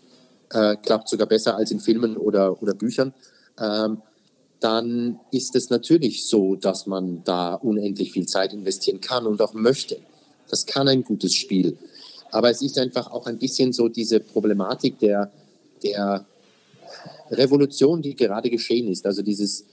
äh, 0.51 0.77
klappt 0.77 1.09
sogar 1.09 1.27
besser 1.27 1.57
als 1.57 1.71
in 1.71 1.81
Filmen 1.81 2.17
oder, 2.17 2.63
oder 2.63 2.75
Büchern, 2.75 3.13
ähm, 3.61 4.01
dann 4.61 5.21
ist 5.31 5.55
es 5.55 5.71
natürlich 5.71 6.27
so, 6.27 6.57
dass 6.57 6.87
man 6.87 7.23
da 7.25 7.55
unendlich 7.55 8.13
viel 8.13 8.27
Zeit 8.27 8.53
investieren 8.53 9.01
kann 9.01 9.27
und 9.27 9.41
auch 9.41 9.55
möchte. 9.55 9.99
Das 10.49 10.67
kann 10.67 10.89
ein 10.89 11.05
gutes 11.05 11.35
Spiel. 11.35 11.77
Aber 12.31 12.51
es 12.51 12.61
ist 12.63 12.79
einfach 12.79 13.11
auch 13.11 13.27
ein 13.27 13.39
bisschen 13.39 13.73
so 13.73 13.89
diese 13.89 14.21
Problematik 14.21 14.99
der, 14.99 15.31
der 15.83 16.27
Revolution, 17.31 18.03
die 18.03 18.15
gerade 18.15 18.51
geschehen 18.51 18.89
ist. 18.89 19.07
Also 19.07 19.23
dieses, 19.23 19.65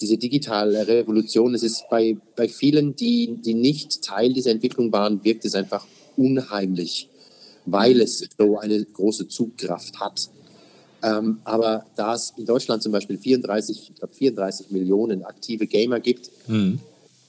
diese 0.00 0.16
digitale 0.16 0.86
Revolution. 0.86 1.54
Es 1.54 1.62
ist 1.62 1.84
bei, 1.90 2.16
bei 2.36 2.48
vielen, 2.48 2.96
die, 2.96 3.38
die 3.44 3.54
nicht 3.54 4.02
Teil 4.02 4.32
dieser 4.32 4.50
Entwicklung 4.50 4.92
waren, 4.92 5.22
wirkt 5.24 5.44
es 5.44 5.54
einfach 5.54 5.86
unheimlich, 6.16 7.08
weil 7.66 8.00
es 8.00 8.28
so 8.36 8.58
eine 8.58 8.84
große 8.84 9.28
Zugkraft 9.28 10.00
hat. 10.00 10.28
Ähm, 11.02 11.38
aber 11.44 11.86
da 11.96 12.14
es 12.14 12.32
in 12.36 12.44
Deutschland 12.44 12.82
zum 12.82 12.92
Beispiel 12.92 13.18
34, 13.18 13.90
ich 13.90 13.94
glaube 13.94 14.14
34 14.14 14.70
Millionen 14.70 15.22
aktive 15.24 15.66
Gamer 15.66 16.00
gibt, 16.00 16.30
mhm. 16.48 16.80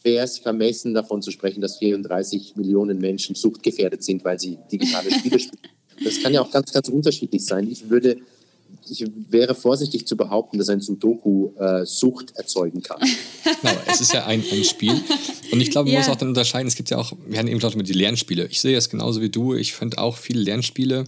wäre 0.02 0.26
es 0.26 0.40
vermessen 0.40 0.94
davon 0.96 1.22
zu 1.22 1.30
sprechen, 1.30 1.62
dass 1.62 1.78
34 1.78 2.56
Millionen 2.56 2.98
Menschen 2.98 3.36
suchtgefährdet 3.36 4.04
sind, 4.04 4.26
weil 4.26 4.40
sie 4.40 4.58
digitale 4.72 5.12
Spiele 5.12 5.40
spielen. 5.40 5.62
Das 6.04 6.22
kann 6.22 6.34
ja 6.34 6.42
auch 6.42 6.50
ganz, 6.50 6.72
ganz 6.72 6.90
unterschiedlich 6.90 7.46
sein. 7.46 7.70
Ich 7.70 7.90
würde 7.90 8.18
ich 8.90 9.06
wäre 9.30 9.56
vorsichtig 9.56 10.08
zu 10.08 10.18
behaupten, 10.18 10.58
dass 10.58 10.70
ein 10.70 10.82
Sudoku 10.82 11.52
äh, 11.58 11.86
Sucht 11.86 12.36
erzeugen 12.36 12.82
kann. 12.82 13.00
Genau, 13.62 13.74
es 13.88 14.00
ist 14.00 14.14
ja 14.14 14.26
ein, 14.26 14.44
ein 14.52 14.64
Spiel. 14.64 14.94
Und 15.52 15.60
ich 15.60 15.72
glaube, 15.72 15.90
man 15.90 15.94
ja. 15.94 16.00
muss 16.00 16.10
auch 16.10 16.16
dann 16.16 16.30
unterscheiden, 16.30 16.68
es 16.68 16.76
gibt 16.76 16.92
ja 16.92 16.98
auch, 16.98 17.14
wir 17.26 17.40
hatten 17.40 17.48
eben 17.48 17.60
schon 17.60 17.76
mit 17.76 17.90
die 17.90 17.94
Lernspiele. 17.94 18.46
Ich 18.48 18.62
sehe 18.62 18.78
es 18.78 18.90
genauso 18.90 19.22
wie 19.22 19.30
du. 19.30 19.56
Ich 19.56 19.74
finde 19.74 19.98
auch 19.98 20.18
viele 20.18 20.42
Lernspiele 20.42 21.06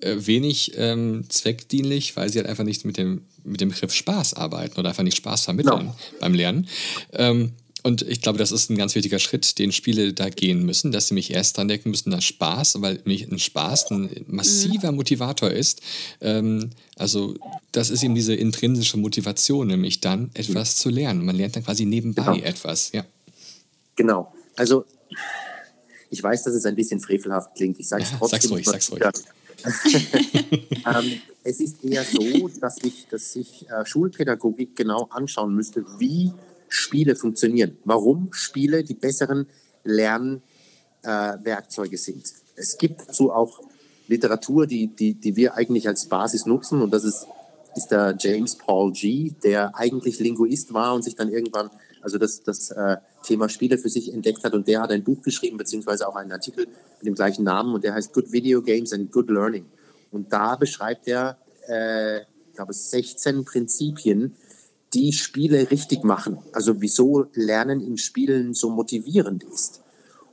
äh, 0.00 0.16
wenig 0.18 0.72
ähm, 0.76 1.24
zweckdienlich, 1.28 2.16
weil 2.16 2.28
sie 2.28 2.38
halt 2.38 2.48
einfach 2.48 2.64
nicht 2.64 2.84
mit 2.84 2.96
dem, 2.96 3.22
mit 3.44 3.60
dem 3.60 3.70
Begriff 3.70 3.92
Spaß 3.92 4.34
arbeiten 4.34 4.78
oder 4.78 4.90
einfach 4.90 5.02
nicht 5.02 5.16
Spaß 5.16 5.44
vermitteln 5.44 5.72
no. 5.72 5.78
Genau. 5.78 5.96
beim 6.20 6.34
Lernen. 6.34 6.68
Ähm, 7.12 7.52
und 7.82 8.02
ich 8.02 8.20
glaube, 8.20 8.38
das 8.38 8.52
ist 8.52 8.70
ein 8.70 8.76
ganz 8.76 8.94
wichtiger 8.94 9.18
Schritt, 9.18 9.58
den 9.58 9.72
Spiele 9.72 10.12
da 10.12 10.28
gehen 10.28 10.64
müssen, 10.64 10.92
dass 10.92 11.08
sie 11.08 11.14
mich 11.14 11.32
erst 11.32 11.56
dran 11.56 11.68
denken 11.68 11.90
müssen, 11.90 12.10
dass 12.10 12.24
Spaß, 12.24 12.80
weil 12.82 13.00
mich 13.04 13.30
ein 13.30 13.38
Spaß 13.38 13.90
ein 13.90 14.24
massiver 14.26 14.90
mhm. 14.90 14.96
Motivator 14.96 15.50
ist. 15.50 15.80
Ähm, 16.20 16.70
also 16.96 17.34
das 17.72 17.90
ist 17.90 18.02
eben 18.02 18.14
diese 18.14 18.34
intrinsische 18.34 18.96
Motivation, 18.96 19.68
nämlich 19.68 20.00
dann 20.00 20.30
etwas 20.34 20.76
zu 20.76 20.90
lernen. 20.90 21.24
Man 21.24 21.36
lernt 21.36 21.56
dann 21.56 21.64
quasi 21.64 21.84
nebenbei 21.84 22.22
genau. 22.22 22.44
etwas, 22.44 22.92
ja. 22.92 23.04
Genau. 23.96 24.32
Also 24.56 24.84
ich 26.10 26.22
weiß, 26.22 26.42
dass 26.42 26.54
es 26.54 26.66
ein 26.66 26.74
bisschen 26.74 27.00
frevelhaft 27.00 27.54
klingt. 27.54 27.78
Ich 27.78 27.88
sage 27.88 28.02
es 28.02 28.10
ja, 28.10 28.18
trotzdem. 28.18 28.40
Sag's 28.40 28.50
ruhig, 28.50 28.66
sag's 28.66 28.90
ruhig. 28.92 29.02
ähm, 30.86 31.20
es 31.44 31.60
ist 31.60 31.84
eher 31.84 32.04
so, 32.04 32.48
dass 32.60 32.78
ich, 32.82 33.06
dass 33.08 33.36
ich 33.36 33.68
äh, 33.70 33.84
Schulpädagogik 33.84 34.76
genau 34.76 35.08
anschauen 35.10 35.54
müsste, 35.54 35.84
wie 35.98 36.32
Spiele 36.70 37.16
funktionieren. 37.16 37.76
Warum 37.84 38.32
Spiele 38.32 38.84
die 38.84 38.94
besseren 38.94 39.46
Lernwerkzeuge 39.84 41.96
äh, 41.96 41.98
sind. 41.98 42.32
Es 42.56 42.78
gibt 42.78 43.08
dazu 43.08 43.32
auch 43.32 43.60
Literatur, 44.08 44.66
die, 44.66 44.88
die, 44.88 45.14
die 45.14 45.36
wir 45.36 45.54
eigentlich 45.54 45.86
als 45.86 46.06
Basis 46.06 46.46
nutzen 46.46 46.82
und 46.82 46.92
das 46.92 47.04
ist, 47.04 47.26
ist 47.76 47.88
der 47.88 48.16
James 48.18 48.56
Paul 48.56 48.92
G., 48.92 49.32
der 49.42 49.76
eigentlich 49.76 50.18
Linguist 50.18 50.74
war 50.74 50.94
und 50.94 51.02
sich 51.02 51.14
dann 51.14 51.30
irgendwann 51.30 51.70
also 52.02 52.18
das, 52.18 52.42
das 52.42 52.70
äh, 52.70 52.96
Thema 53.22 53.48
Spiele 53.48 53.78
für 53.78 53.88
sich 53.88 54.12
entdeckt 54.12 54.42
hat 54.44 54.54
und 54.54 54.66
der 54.66 54.80
hat 54.80 54.90
ein 54.90 55.04
Buch 55.04 55.22
geschrieben, 55.22 55.58
beziehungsweise 55.58 56.08
auch 56.08 56.16
einen 56.16 56.32
Artikel 56.32 56.66
mit 56.66 57.06
dem 57.06 57.14
gleichen 57.14 57.44
Namen 57.44 57.74
und 57.74 57.84
der 57.84 57.94
heißt 57.94 58.12
Good 58.12 58.32
Video 58.32 58.62
Games 58.62 58.92
and 58.92 59.12
Good 59.12 59.30
Learning. 59.30 59.66
Und 60.10 60.32
da 60.32 60.56
beschreibt 60.56 61.06
er, 61.06 61.38
äh, 61.68 62.20
ich 62.20 62.54
glaube, 62.54 62.72
16 62.72 63.44
Prinzipien, 63.44 64.34
die 64.92 65.12
Spiele 65.12 65.70
richtig 65.70 66.04
machen. 66.04 66.38
Also 66.52 66.80
wieso 66.80 67.26
Lernen 67.34 67.80
in 67.80 67.96
Spielen 67.96 68.54
so 68.54 68.70
motivierend 68.70 69.44
ist. 69.44 69.82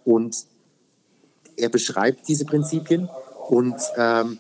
Und 0.04 0.46
er 1.56 1.70
beschreibt 1.70 2.28
diese 2.28 2.46
Prinzipien 2.46 3.10
und 3.50 3.76
ähm, 3.98 4.40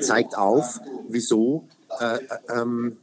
zeigt 0.00 0.36
auf, 0.36 0.80
wieso 1.08 1.68
äh, 2.00 2.16
äh 2.16 2.60
ähm, 2.60 2.96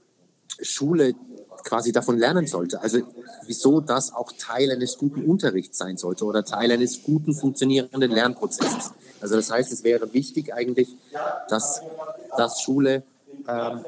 Schule 0.62 1.16
quasi 1.64 1.92
davon 1.92 2.18
lernen 2.18 2.48
sollte. 2.48 2.82
Also 2.82 3.00
wieso 3.46 3.82
das 3.82 4.14
auch 4.14 4.32
Teil 4.32 4.72
eines 4.72 4.98
guten 4.98 5.24
Unterrichts 5.24 5.78
sein 5.78 5.98
sollte 5.98 6.26
oder 6.26 6.44
Teil 6.44 6.72
eines 6.72 7.04
guten 7.04 7.34
funktionierenden 7.34 8.12
Lernprozesses. 8.12 8.92
Also 9.20 9.36
das 9.36 9.52
heißt, 9.52 9.72
es 9.72 9.84
wäre 9.84 10.14
wichtig 10.14 10.54
eigentlich, 10.54 10.96
dass, 11.50 11.82
dass 12.38 12.62
Schule 12.62 13.04
ähm, 13.48 13.86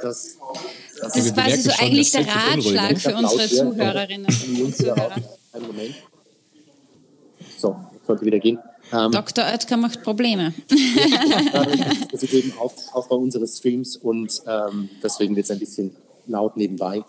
das, 0.00 0.38
das, 1.02 1.12
das 1.12 1.26
ist 1.26 1.34
quasi 1.34 1.62
so 1.62 1.70
eigentlich 1.78 2.12
der 2.12 2.26
Ratschlag 2.26 2.98
für 2.98 3.14
unsere 3.14 3.48
Zuhörerinnen 3.48 4.26
und 4.26 4.76
Zuhörer. 4.76 5.16
Moment. 5.66 5.94
So, 7.58 7.76
sollte 8.06 8.24
wieder 8.24 8.38
gehen. 8.38 8.58
Ähm, 8.92 9.12
Dr. 9.12 9.44
Oetker 9.44 9.76
macht 9.76 10.02
Probleme. 10.02 10.52
das 12.10 12.22
ist 12.22 12.32
eben 12.32 12.52
bei 13.08 13.16
unseren 13.16 13.46
Streams 13.46 13.96
und 13.96 14.42
ähm, 14.46 14.88
deswegen 15.02 15.36
wird 15.36 15.44
es 15.44 15.50
ein 15.50 15.58
bisschen 15.58 15.94
laut 16.26 16.56
nebenbei. 16.56 17.02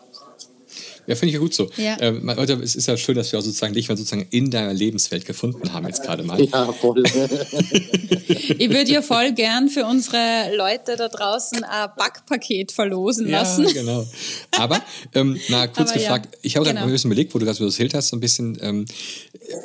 Ja, 1.07 1.15
finde 1.15 1.27
ich 1.27 1.33
ja 1.33 1.39
gut 1.39 1.53
so. 1.53 1.69
Ja. 1.77 1.97
Ähm, 1.99 2.29
es 2.61 2.75
ist 2.75 2.87
ja 2.87 2.95
schön, 2.95 3.15
dass 3.15 3.31
wir 3.31 3.39
auch 3.39 3.43
sozusagen 3.43 3.73
dich 3.73 3.89
mal 3.89 3.97
sozusagen 3.97 4.27
in 4.29 4.51
deiner 4.51 4.73
Lebenswelt 4.73 5.25
gefunden 5.25 5.73
haben 5.73 5.87
jetzt 5.87 6.03
gerade 6.03 6.23
mal. 6.23 6.39
Ja, 6.51 6.71
voll. 6.73 7.03
ich 7.05 8.69
würde 8.69 8.91
ja 8.91 9.01
voll 9.01 9.31
gern 9.33 9.69
für 9.69 9.85
unsere 9.85 10.53
Leute 10.55 10.97
da 10.97 11.07
draußen 11.07 11.63
ein 11.63 11.89
Backpaket 11.97 12.71
verlosen 12.71 13.29
lassen. 13.29 13.65
Ja, 13.65 13.71
genau. 13.71 14.07
Aber, 14.51 14.81
ähm, 15.13 15.39
na, 15.49 15.67
kurz 15.67 15.91
Aber 15.91 15.99
gefragt, 15.99 16.29
ja, 16.31 16.39
ich 16.41 16.55
habe 16.55 16.65
genau. 16.65 16.75
gerade 16.75 16.89
ein 16.89 16.93
bisschen 16.93 17.11
überlegt, 17.11 17.33
wo 17.33 17.39
du 17.39 17.45
gerade 17.45 17.57
so 17.57 17.65
erzählt 17.65 17.93
hast, 17.93 18.09
so 18.09 18.17
ein 18.17 18.19
bisschen, 18.19 18.57
ähm, 18.61 18.85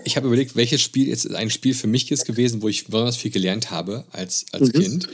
ich 0.04 0.16
habe 0.16 0.26
überlegt, 0.26 0.54
welches 0.54 0.82
Spiel 0.82 1.08
jetzt 1.08 1.32
ein 1.34 1.50
Spiel 1.50 1.74
für 1.74 1.86
mich 1.86 2.10
ist 2.10 2.24
gewesen, 2.24 2.62
wo 2.62 2.68
ich 2.68 2.86
besonders 2.86 3.16
viel 3.16 3.30
gelernt 3.30 3.70
habe 3.70 4.04
als, 4.12 4.46
als 4.52 4.72
mhm. 4.72 4.80
Kind. 4.80 5.08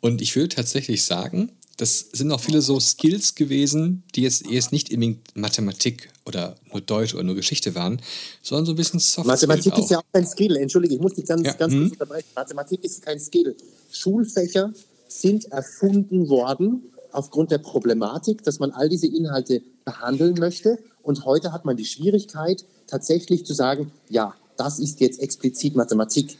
Und 0.00 0.22
ich 0.22 0.36
würde 0.36 0.54
tatsächlich 0.54 1.02
sagen, 1.02 1.50
das 1.76 2.06
sind 2.12 2.30
auch 2.32 2.40
viele 2.40 2.62
so 2.62 2.80
Skills 2.80 3.34
gewesen, 3.34 4.02
die 4.14 4.22
jetzt, 4.22 4.46
jetzt 4.46 4.72
nicht 4.72 4.90
unbedingt 4.90 5.36
Mathematik 5.36 6.10
oder 6.24 6.56
nur 6.72 6.80
Deutsch 6.80 7.14
oder 7.14 7.22
nur 7.22 7.34
Geschichte 7.34 7.74
waren, 7.74 8.00
sondern 8.42 8.66
so 8.66 8.72
ein 8.72 8.76
bisschen 8.76 8.98
Soft 8.98 9.26
Mathematik 9.26 9.76
ist 9.76 9.90
ja 9.90 9.98
auch 9.98 10.12
kein 10.12 10.26
Skill. 10.26 10.56
Entschuldige, 10.56 10.94
ich 10.94 11.00
muss 11.00 11.14
dich 11.14 11.26
ganz, 11.26 11.46
ja. 11.46 11.52
ganz 11.52 11.72
hm. 11.72 11.80
kurz 11.80 11.92
unterbrechen. 11.92 12.28
Mathematik 12.34 12.84
ist 12.84 13.02
kein 13.02 13.20
Skill. 13.20 13.56
Schulfächer 13.92 14.72
sind 15.08 15.46
erfunden 15.52 16.28
worden 16.28 16.82
aufgrund 17.12 17.50
der 17.50 17.58
Problematik, 17.58 18.42
dass 18.42 18.58
man 18.58 18.70
all 18.72 18.88
diese 18.88 19.06
Inhalte 19.06 19.62
behandeln 19.84 20.34
möchte. 20.38 20.78
Und 21.02 21.24
heute 21.24 21.52
hat 21.52 21.64
man 21.64 21.76
die 21.76 21.84
Schwierigkeit, 21.84 22.64
tatsächlich 22.86 23.44
zu 23.44 23.54
sagen, 23.54 23.92
ja, 24.08 24.34
das 24.56 24.78
ist 24.78 25.00
jetzt 25.00 25.20
explizit 25.20 25.76
Mathematik. 25.76 26.36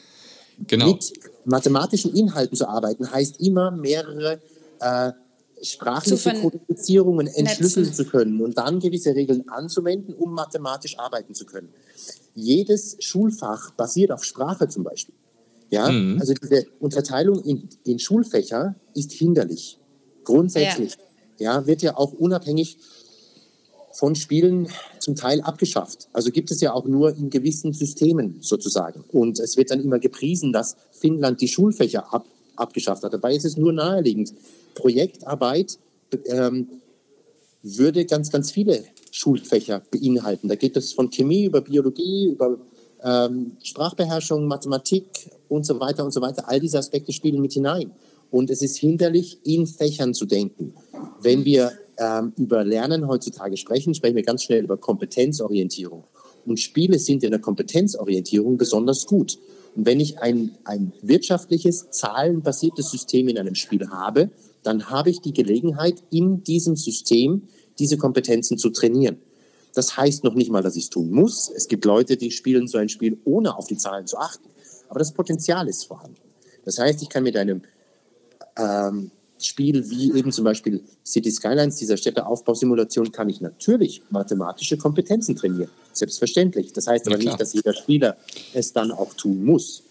Genau. 0.66 0.92
Mit 0.92 1.12
mathematischen 1.44 2.14
Inhalten 2.14 2.56
zu 2.56 2.66
arbeiten, 2.66 3.10
heißt 3.10 3.40
immer 3.40 3.70
mehrere 3.70 4.40
äh, 4.80 5.12
sprachliche 5.62 6.34
Kodifizierungen 6.34 7.26
entschlüsseln 7.26 7.92
zu 7.92 8.04
können 8.04 8.42
und 8.42 8.58
dann 8.58 8.80
gewisse 8.80 9.14
Regeln 9.14 9.48
anzuwenden, 9.48 10.14
um 10.14 10.32
mathematisch 10.32 10.98
arbeiten 10.98 11.34
zu 11.34 11.46
können. 11.46 11.68
Jedes 12.34 12.96
Schulfach 13.00 13.70
basiert 13.72 14.12
auf 14.12 14.24
Sprache 14.24 14.68
zum 14.68 14.84
Beispiel. 14.84 15.14
Ja, 15.70 15.90
mhm. 15.90 16.18
also 16.20 16.34
diese 16.34 16.66
Unterteilung 16.78 17.42
in, 17.42 17.68
in 17.84 17.98
Schulfächer 17.98 18.76
ist 18.94 19.12
hinderlich. 19.12 19.78
Grundsätzlich. 20.24 20.96
Ja. 21.38 21.58
ja, 21.60 21.66
wird 21.66 21.82
ja 21.82 21.96
auch 21.96 22.12
unabhängig 22.12 22.78
von 23.92 24.14
Spielen 24.14 24.68
zum 24.98 25.16
Teil 25.16 25.40
abgeschafft. 25.40 26.08
Also 26.12 26.30
gibt 26.30 26.50
es 26.50 26.60
ja 26.60 26.72
auch 26.72 26.84
nur 26.84 27.16
in 27.16 27.30
gewissen 27.30 27.72
Systemen 27.72 28.36
sozusagen. 28.40 29.04
Und 29.10 29.40
es 29.40 29.56
wird 29.56 29.70
dann 29.70 29.80
immer 29.80 29.98
gepriesen, 29.98 30.52
dass 30.52 30.76
Finnland 30.92 31.40
die 31.40 31.48
Schulfächer 31.48 32.12
ab, 32.12 32.26
abgeschafft 32.56 33.02
hat. 33.02 33.14
Dabei 33.14 33.34
ist 33.34 33.44
es 33.44 33.56
nur 33.56 33.72
naheliegend, 33.72 34.34
Projektarbeit 34.76 35.78
ähm, 36.26 36.68
würde 37.62 38.04
ganz, 38.04 38.30
ganz 38.30 38.52
viele 38.52 38.84
Schulfächer 39.10 39.82
beinhalten. 39.90 40.48
Da 40.48 40.54
geht 40.54 40.76
es 40.76 40.92
von 40.92 41.10
Chemie 41.10 41.46
über 41.46 41.60
Biologie, 41.60 42.28
über 42.28 42.58
ähm, 43.02 43.56
Sprachbeherrschung, 43.62 44.46
Mathematik 44.46 45.04
und 45.48 45.66
so 45.66 45.80
weiter 45.80 46.04
und 46.04 46.12
so 46.12 46.20
weiter. 46.20 46.48
All 46.48 46.60
diese 46.60 46.78
Aspekte 46.78 47.12
spielen 47.12 47.40
mit 47.40 47.54
hinein. 47.54 47.90
Und 48.30 48.50
es 48.50 48.62
ist 48.62 48.76
hinderlich, 48.76 49.38
in 49.44 49.66
Fächern 49.66 50.14
zu 50.14 50.26
denken. 50.26 50.74
Wenn 51.20 51.44
wir 51.44 51.72
ähm, 51.98 52.32
über 52.36 52.64
Lernen 52.64 53.08
heutzutage 53.08 53.56
sprechen, 53.56 53.94
sprechen 53.94 54.16
wir 54.16 54.22
ganz 54.22 54.42
schnell 54.42 54.64
über 54.64 54.76
Kompetenzorientierung. 54.76 56.04
Und 56.44 56.60
Spiele 56.60 56.98
sind 56.98 57.24
in 57.24 57.30
der 57.30 57.40
Kompetenzorientierung 57.40 58.56
besonders 58.56 59.06
gut. 59.06 59.38
Und 59.74 59.86
wenn 59.86 60.00
ich 60.00 60.18
ein, 60.18 60.56
ein 60.64 60.92
wirtschaftliches, 61.02 61.90
zahlenbasiertes 61.90 62.90
System 62.90 63.28
in 63.28 63.38
einem 63.38 63.54
Spiel 63.54 63.88
habe, 63.88 64.30
dann 64.66 64.90
habe 64.90 65.10
ich 65.10 65.20
die 65.20 65.32
Gelegenheit, 65.32 66.02
in 66.10 66.42
diesem 66.42 66.76
System 66.76 67.48
diese 67.78 67.96
Kompetenzen 67.96 68.58
zu 68.58 68.70
trainieren. 68.70 69.18
Das 69.74 69.96
heißt 69.96 70.24
noch 70.24 70.34
nicht 70.34 70.50
mal, 70.50 70.62
dass 70.62 70.76
ich 70.76 70.84
es 70.84 70.90
tun 70.90 71.10
muss. 71.10 71.50
Es 71.54 71.68
gibt 71.68 71.84
Leute, 71.84 72.16
die 72.16 72.30
spielen 72.30 72.66
so 72.66 72.78
ein 72.78 72.88
Spiel, 72.88 73.18
ohne 73.24 73.56
auf 73.56 73.66
die 73.66 73.76
Zahlen 73.76 74.06
zu 74.06 74.16
achten. 74.16 74.48
Aber 74.88 74.98
das 74.98 75.12
Potenzial 75.12 75.68
ist 75.68 75.84
vorhanden. 75.84 76.16
Das 76.64 76.78
heißt, 76.78 77.02
ich 77.02 77.08
kann 77.08 77.22
mit 77.22 77.36
einem 77.36 77.62
ähm, 78.56 79.10
Spiel 79.38 79.88
wie 79.90 80.12
eben 80.16 80.32
zum 80.32 80.44
Beispiel 80.44 80.82
City 81.04 81.30
Skylines, 81.30 81.76
dieser 81.76 81.96
Städteaufbausimulation, 81.96 83.12
kann 83.12 83.28
ich 83.28 83.40
natürlich 83.40 84.02
mathematische 84.08 84.78
Kompetenzen 84.78 85.36
trainieren. 85.36 85.70
Selbstverständlich. 85.92 86.72
Das 86.72 86.86
heißt 86.86 87.06
aber 87.06 87.18
nicht, 87.18 87.38
dass 87.38 87.52
jeder 87.52 87.74
Spieler 87.74 88.16
es 88.54 88.72
dann 88.72 88.90
auch 88.90 89.12
tun 89.14 89.44
muss. 89.44 89.82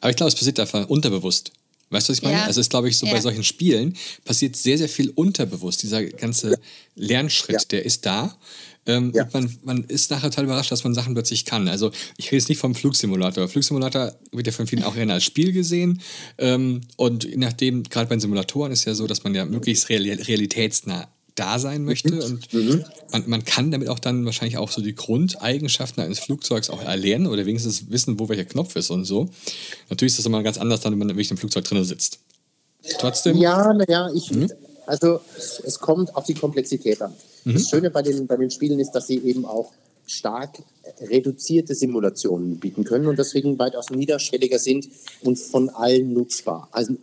Aber 0.00 0.10
ich 0.10 0.16
glaube, 0.16 0.28
es 0.28 0.34
passiert 0.34 0.58
einfach 0.58 0.88
unterbewusst. 0.88 1.52
Weißt 1.90 2.08
du, 2.08 2.12
was 2.12 2.18
ich 2.18 2.22
meine? 2.22 2.36
Ja. 2.36 2.44
Also, 2.44 2.60
es 2.60 2.66
ist, 2.66 2.70
glaube 2.70 2.88
ich, 2.88 2.96
so 2.96 3.06
ja. 3.06 3.12
bei 3.12 3.20
solchen 3.20 3.44
Spielen 3.44 3.96
passiert 4.24 4.56
sehr, 4.56 4.78
sehr 4.78 4.88
viel 4.88 5.10
unterbewusst. 5.10 5.82
Dieser 5.82 6.04
ganze 6.04 6.58
Lernschritt, 6.94 7.62
ja. 7.62 7.68
der 7.70 7.84
ist 7.84 8.06
da. 8.06 8.38
Ähm, 8.86 9.12
ja. 9.14 9.24
Und 9.24 9.34
man, 9.34 9.58
man 9.64 9.84
ist 9.84 10.10
nachher 10.10 10.30
total 10.30 10.44
überrascht, 10.44 10.72
dass 10.72 10.84
man 10.84 10.94
Sachen 10.94 11.14
plötzlich 11.14 11.44
kann. 11.44 11.68
Also 11.68 11.90
ich 12.16 12.26
rede 12.26 12.36
jetzt 12.36 12.48
nicht 12.48 12.58
vom 12.58 12.74
Flugsimulator. 12.74 13.48
Flugsimulator 13.48 14.14
wird 14.32 14.46
ja 14.46 14.52
von 14.52 14.66
vielen 14.66 14.84
auch 14.84 14.96
eher 14.96 15.08
als 15.10 15.24
Spiel 15.24 15.52
gesehen. 15.52 16.00
Ähm, 16.38 16.80
und 16.96 17.24
je 17.24 17.36
nachdem, 17.36 17.82
gerade 17.82 18.08
bei 18.08 18.16
den 18.16 18.20
Simulatoren 18.20 18.72
ist 18.72 18.84
ja 18.86 18.94
so, 18.94 19.06
dass 19.06 19.24
man 19.24 19.34
ja 19.34 19.44
möglichst 19.44 19.88
realitätsnah 19.90 21.08
da 21.40 21.58
sein 21.58 21.84
möchte. 21.84 22.14
Mhm. 22.14 22.22
Und 22.22 22.52
mhm. 22.52 22.84
man, 23.12 23.24
man 23.26 23.44
kann 23.44 23.70
damit 23.70 23.88
auch 23.88 23.98
dann 23.98 24.24
wahrscheinlich 24.24 24.58
auch 24.58 24.70
so 24.70 24.82
die 24.82 24.94
Grundeigenschaften 24.94 26.02
eines 26.02 26.18
Flugzeugs 26.18 26.70
auch 26.70 26.82
erlernen 26.82 27.26
oder 27.26 27.46
wenigstens 27.46 27.90
wissen, 27.90 28.20
wo 28.20 28.28
welcher 28.28 28.44
Knopf 28.44 28.76
ist 28.76 28.90
und 28.90 29.04
so. 29.04 29.28
Natürlich 29.88 30.12
ist 30.12 30.18
das 30.18 30.26
immer 30.26 30.42
ganz 30.42 30.58
anders, 30.58 30.80
dann, 30.80 30.92
wenn 30.92 30.98
man 30.98 31.08
wirklich 31.08 31.30
im 31.30 31.36
Flugzeug 31.36 31.64
drin 31.64 31.82
sitzt. 31.84 32.18
Trotzdem. 32.98 33.36
Ja, 33.36 33.72
naja, 33.72 34.10
ich. 34.14 34.30
Mhm. 34.30 34.50
Also 34.86 35.20
es 35.64 35.78
kommt 35.78 36.16
auf 36.16 36.24
die 36.24 36.34
Komplexität 36.34 37.00
an. 37.00 37.14
Mhm. 37.44 37.54
Das 37.54 37.68
Schöne 37.68 37.90
bei 37.90 38.02
den, 38.02 38.26
bei 38.26 38.36
den 38.36 38.50
Spielen 38.50 38.78
ist, 38.80 38.92
dass 38.92 39.06
sie 39.06 39.18
eben 39.18 39.44
auch 39.44 39.72
stark 40.06 40.58
reduzierte 41.00 41.74
Simulationen 41.74 42.58
bieten 42.58 42.84
können 42.84 43.06
und 43.06 43.18
deswegen 43.18 43.58
weitaus 43.58 43.90
niederschwelliger 43.90 44.58
sind 44.58 44.88
und 45.22 45.38
von 45.38 45.68
allen 45.70 46.12
nutzbar. 46.12 46.68
Also 46.72 46.94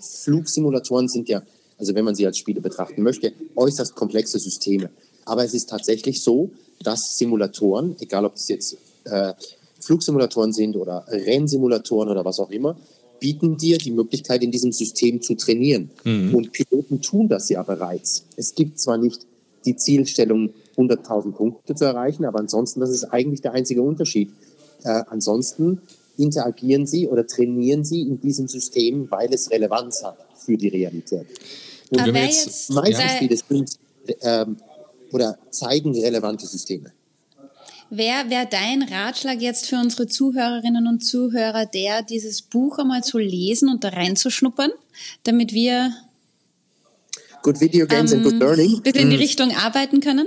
Flugsimulatoren 0.00 1.08
sind 1.08 1.28
ja, 1.28 1.42
also 1.78 1.94
wenn 1.94 2.04
man 2.04 2.14
sie 2.14 2.26
als 2.26 2.38
Spiele 2.38 2.60
betrachten 2.60 3.02
möchte, 3.02 3.32
äußerst 3.56 3.94
komplexe 3.94 4.38
Systeme. 4.38 4.90
Aber 5.24 5.44
es 5.44 5.54
ist 5.54 5.70
tatsächlich 5.70 6.22
so, 6.22 6.50
dass 6.82 7.18
Simulatoren, 7.18 7.96
egal 8.00 8.24
ob 8.24 8.36
es 8.36 8.48
jetzt 8.48 8.76
äh, 9.04 9.32
Flugsimulatoren 9.80 10.52
sind 10.52 10.76
oder 10.76 11.04
Rennsimulatoren 11.08 12.08
oder 12.08 12.24
was 12.24 12.40
auch 12.40 12.50
immer, 12.50 12.76
bieten 13.20 13.56
dir 13.56 13.78
die 13.78 13.90
Möglichkeit, 13.90 14.42
in 14.42 14.50
diesem 14.50 14.72
System 14.72 15.22
zu 15.22 15.34
trainieren. 15.34 15.90
Mhm. 16.04 16.34
Und 16.34 16.52
Piloten 16.52 17.00
tun 17.00 17.28
das 17.28 17.48
ja 17.48 17.62
bereits. 17.62 18.24
Es 18.36 18.54
gibt 18.54 18.78
zwar 18.78 18.98
nicht 18.98 19.26
die 19.64 19.76
Zielstellung, 19.76 20.50
100.000 20.76 21.32
Punkte 21.32 21.74
zu 21.74 21.84
erreichen. 21.84 22.24
Aber 22.24 22.40
ansonsten, 22.40 22.80
das 22.80 22.90
ist 22.90 23.04
eigentlich 23.04 23.40
der 23.40 23.52
einzige 23.52 23.82
Unterschied. 23.82 24.30
Äh, 24.82 25.02
ansonsten 25.08 25.80
interagieren 26.16 26.86
sie 26.86 27.08
oder 27.08 27.26
trainieren 27.26 27.84
sie 27.84 28.02
in 28.02 28.20
diesem 28.20 28.48
System, 28.48 29.10
weil 29.10 29.32
es 29.32 29.50
Relevanz 29.50 30.02
hat 30.02 30.18
für 30.36 30.56
die 30.56 30.68
Realität. 30.68 31.26
Und 31.90 32.00
Aber 32.00 32.18
jetzt, 32.18 32.70
meiste 32.70 33.02
ja. 33.02 33.08
Spiele 33.08 33.36
sind 33.36 33.78
ähm, 34.22 34.56
oder 35.12 35.38
zeigen 35.50 35.92
relevante 35.92 36.46
Systeme. 36.46 36.92
Wer 37.90 38.28
wäre 38.30 38.48
dein 38.50 38.82
Ratschlag 38.82 39.40
jetzt 39.40 39.66
für 39.66 39.76
unsere 39.76 40.06
Zuhörerinnen 40.06 40.86
und 40.88 41.04
Zuhörer, 41.04 41.66
der 41.66 42.02
dieses 42.02 42.42
Buch 42.42 42.78
einmal 42.78 43.04
zu 43.04 43.18
lesen 43.18 43.68
und 43.68 43.84
da 43.84 43.90
reinzuschnuppern, 43.90 44.70
damit 45.22 45.52
wir 45.52 45.92
Good 47.42 47.60
Video 47.60 47.86
Games 47.86 48.12
ähm, 48.12 48.18
and 48.18 48.30
Good 48.30 48.40
Learning. 48.40 48.82
Bitte 48.82 49.00
in 49.00 49.10
die 49.10 49.16
hm. 49.16 49.22
Richtung 49.22 49.54
arbeiten 49.54 50.00
können? 50.00 50.26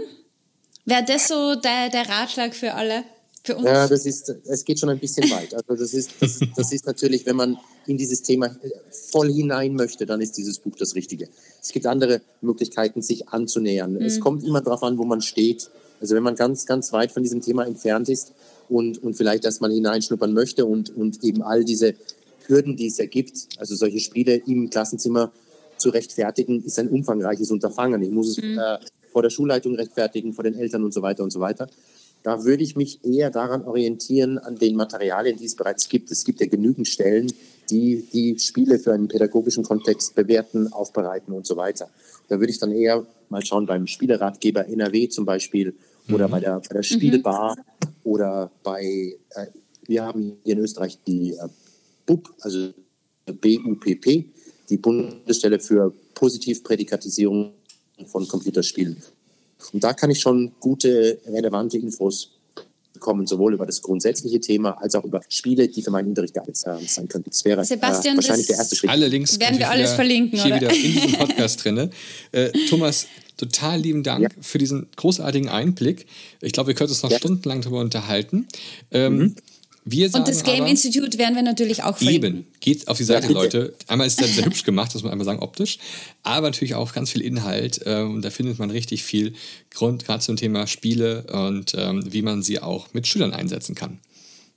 Wäre 0.85 1.03
das 1.03 1.27
so 1.27 1.55
der, 1.55 1.89
der 1.89 2.07
Ratschlag 2.07 2.55
für 2.55 2.75
alle? 2.75 3.03
Für 3.47 3.55
uns? 3.55 3.65
Ja, 3.65 3.87
das 3.87 4.05
ist, 4.05 4.35
es 4.45 4.65
geht 4.65 4.77
schon 4.77 4.89
ein 4.89 4.99
bisschen 4.99 5.29
weit. 5.31 5.53
Also 5.53 5.81
das 5.81 5.93
ist, 5.93 6.11
das, 6.19 6.39
das 6.53 6.73
ist 6.73 6.85
natürlich, 6.85 7.25
wenn 7.25 7.37
man 7.37 7.57
in 7.85 7.95
dieses 7.95 8.21
Thema 8.21 8.53
voll 8.91 9.31
hinein 9.31 9.73
möchte, 9.73 10.05
dann 10.05 10.19
ist 10.19 10.33
dieses 10.33 10.59
Buch 10.59 10.75
das 10.77 10.95
Richtige. 10.95 11.29
Es 11.61 11.71
gibt 11.71 11.85
andere 11.85 12.19
Möglichkeiten, 12.41 13.01
sich 13.01 13.29
anzunähern. 13.29 13.93
Mhm. 13.93 14.01
Es 14.01 14.19
kommt 14.19 14.43
immer 14.43 14.59
darauf 14.59 14.83
an, 14.83 14.97
wo 14.97 15.05
man 15.05 15.21
steht. 15.21 15.69
Also 16.01 16.13
wenn 16.13 16.23
man 16.23 16.35
ganz, 16.35 16.65
ganz 16.65 16.91
weit 16.91 17.13
von 17.13 17.23
diesem 17.23 17.39
Thema 17.39 17.65
entfernt 17.65 18.09
ist 18.09 18.33
und, 18.67 19.01
und 19.01 19.13
vielleicht 19.13 19.45
erstmal 19.45 19.71
hineinschnuppern 19.71 20.33
möchte 20.33 20.65
und, 20.65 20.89
und 20.89 21.23
eben 21.23 21.41
all 21.41 21.63
diese 21.63 21.93
Hürden, 22.47 22.75
die 22.75 22.87
es 22.87 22.99
ergibt, 22.99 23.47
also 23.59 23.75
solche 23.75 24.01
Spiele 24.01 24.41
im 24.45 24.69
Klassenzimmer 24.69 25.31
zu 25.77 25.87
rechtfertigen, 25.87 26.65
ist 26.65 26.79
ein 26.79 26.89
umfangreiches 26.89 27.49
Unterfangen. 27.49 28.01
Ich 28.01 28.11
muss 28.11 28.27
es 28.27 28.43
mhm. 28.43 28.59
äh, 28.59 28.79
vor 29.13 29.21
der 29.21 29.29
Schulleitung 29.29 29.75
rechtfertigen, 29.75 30.33
vor 30.33 30.43
den 30.43 30.55
Eltern 30.59 30.83
und 30.83 30.93
so 30.93 31.01
weiter 31.01 31.23
und 31.23 31.31
so 31.31 31.39
weiter. 31.39 31.69
Da 32.27 32.43
würde 32.43 32.61
ich 32.61 32.75
mich 32.75 33.05
eher 33.05 33.31
daran 33.31 33.63
orientieren, 33.63 34.37
an 34.37 34.57
den 34.57 34.75
Materialien, 34.75 35.37
die 35.37 35.45
es 35.45 35.55
bereits 35.55 35.87
gibt. 35.87 36.11
Es 36.11 36.25
gibt 36.25 36.41
ja 36.41 36.45
genügend 36.45 36.85
Stellen, 36.85 37.31
die 37.69 38.05
die 38.11 38.37
Spiele 38.37 38.79
für 38.79 38.91
einen 38.91 39.07
pädagogischen 39.07 39.63
Kontext 39.63 40.13
bewerten, 40.13 40.73
aufbereiten 40.73 41.31
und 41.31 41.47
so 41.47 41.55
weiter. 41.55 41.89
Da 42.27 42.37
würde 42.41 42.51
ich 42.51 42.59
dann 42.59 42.73
eher 42.73 43.07
mal 43.29 43.45
schauen 43.45 43.65
beim 43.65 43.87
Spieleratgeber 43.87 44.67
NRW 44.67 45.07
zum 45.07 45.23
Beispiel 45.23 45.73
oder 46.11 46.27
mhm. 46.27 46.31
bei, 46.31 46.39
der, 46.41 46.59
bei 46.59 46.75
der 46.75 46.83
Spielbar 46.83 47.55
mhm. 47.55 47.87
oder 48.03 48.51
bei, 48.61 49.15
äh, 49.29 49.45
wir 49.85 50.03
haben 50.03 50.33
hier 50.43 50.55
in 50.55 50.59
Österreich 50.59 50.99
die 51.07 51.31
äh, 51.31 51.47
BUP, 52.05 52.33
also 52.41 52.73
BUPP, 53.25 54.25
die 54.69 54.77
Bundesstelle 54.77 55.61
für 55.61 55.93
Positivprädikatisierung 56.13 57.53
von 58.05 58.27
Computerspielen. 58.27 59.01
Und 59.73 59.83
da 59.83 59.93
kann 59.93 60.09
ich 60.09 60.19
schon 60.19 60.51
gute, 60.59 61.19
relevante 61.27 61.77
Infos 61.77 62.31
bekommen, 62.93 63.27
sowohl 63.27 63.53
über 63.53 63.65
das 63.65 63.81
grundsätzliche 63.81 64.39
Thema 64.39 64.71
als 64.81 64.95
auch 64.95 65.03
über 65.03 65.21
Spiele, 65.29 65.67
die 65.67 65.81
für 65.81 65.91
meinen 65.91 66.09
Unterricht 66.09 66.33
geeignet 66.33 66.57
sein 66.57 67.07
könnten. 67.07 67.29
Das 67.29 67.45
wäre 67.45 67.63
Sebastian, 67.63 68.15
äh, 68.15 68.17
wahrscheinlich 68.17 68.47
der 68.47 68.57
erste 68.57 68.75
Schritt. 68.75 68.89
Alle 68.89 69.07
Links 69.07 69.39
werden 69.39 69.59
wir 69.59 69.69
alles 69.69 69.93
verlinken, 69.93 70.39
hier 70.39 70.55
oder? 70.55 70.61
wieder 70.61 70.73
in 70.73 70.93
diesem 70.93 71.11
Podcast 71.13 71.63
drin. 71.63 71.91
Äh, 72.31 72.49
Thomas, 72.69 73.07
total 73.37 73.79
lieben 73.79 74.03
Dank 74.03 74.23
ja. 74.23 74.29
für 74.41 74.57
diesen 74.57 74.87
großartigen 74.95 75.49
Einblick. 75.49 76.07
Ich 76.41 76.53
glaube, 76.53 76.69
wir 76.69 76.75
können 76.75 76.89
uns 76.89 77.03
noch 77.03 77.11
ja. 77.11 77.17
stundenlang 77.17 77.61
darüber 77.61 77.81
unterhalten. 77.81 78.47
Ähm, 78.91 79.17
mhm. 79.17 79.35
Wir 79.89 80.09
sagen 80.09 80.23
und 80.23 80.27
das 80.27 80.43
Game 80.43 80.61
aber, 80.61 80.69
Institute 80.69 81.17
werden 81.17 81.35
wir 81.35 81.43
natürlich 81.43 81.83
auch 81.83 81.97
verlinken. 81.97 82.39
Eben, 82.39 82.45
geht 82.59 82.87
auf 82.87 82.97
die 82.97 83.05
Seite, 83.05 83.27
ja, 83.27 83.33
Leute. 83.33 83.73
Einmal 83.87 84.07
ist 84.07 84.21
es 84.21 84.35
sehr 84.35 84.45
hübsch 84.45 84.63
gemacht, 84.63 84.89
das 84.89 84.95
muss 84.95 85.03
man 85.03 85.13
einmal 85.13 85.25
sagen, 85.25 85.39
optisch, 85.39 85.77
aber 86.23 86.47
natürlich 86.47 86.75
auch 86.75 86.93
ganz 86.93 87.11
viel 87.11 87.21
Inhalt. 87.21 87.79
Ähm, 87.85 88.21
da 88.21 88.29
findet 88.29 88.59
man 88.59 88.69
richtig 88.69 89.03
viel 89.03 89.33
Grund, 89.73 90.05
gerade 90.05 90.21
zum 90.21 90.35
Thema 90.35 90.67
Spiele 90.67 91.23
und 91.31 91.73
ähm, 91.77 92.03
wie 92.11 92.21
man 92.21 92.43
sie 92.43 92.59
auch 92.59 92.93
mit 92.93 93.07
Schülern 93.07 93.33
einsetzen 93.33 93.75
kann. 93.75 93.99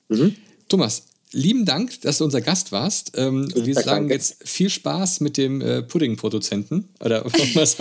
Mhm. 0.09 0.35
Thomas, 0.69 1.05
lieben 1.33 1.65
Dank, 1.65 2.01
dass 2.03 2.19
du 2.19 2.25
unser 2.25 2.41
Gast 2.41 2.73
warst. 2.73 3.13
Ähm, 3.17 3.53
wir 3.55 3.75
sagen 3.75 3.87
danke. 3.87 4.15
jetzt 4.15 4.37
viel 4.45 4.71
Spaß 4.71 5.21
mit 5.21 5.37
dem 5.37 5.61
äh, 5.61 5.83
Pudding-Produzenten. 5.83 6.89
Oder 7.05 7.25
was 7.55 7.77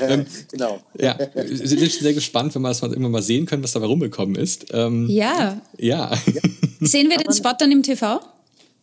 ähm, 0.00 0.26
Genau. 0.50 0.80
Ja, 0.98 1.18
wir 1.34 1.68
sind 1.68 1.92
sehr 1.92 2.14
gespannt, 2.14 2.54
wenn 2.54 2.62
wir 2.62 2.68
das 2.68 2.82
mal 2.82 2.90
irgendwann 2.90 3.12
mal 3.12 3.22
sehen 3.22 3.46
können, 3.46 3.62
was 3.62 3.72
dabei 3.72 3.86
rumgekommen 3.86 4.36
ist. 4.36 4.66
Ähm, 4.72 5.06
ja. 5.08 5.60
Ja. 5.78 6.16
Sehen 6.80 7.10
wir 7.10 7.16
den 7.16 7.32
Spot 7.32 7.54
dann 7.58 7.72
im 7.72 7.82
TV? 7.82 8.20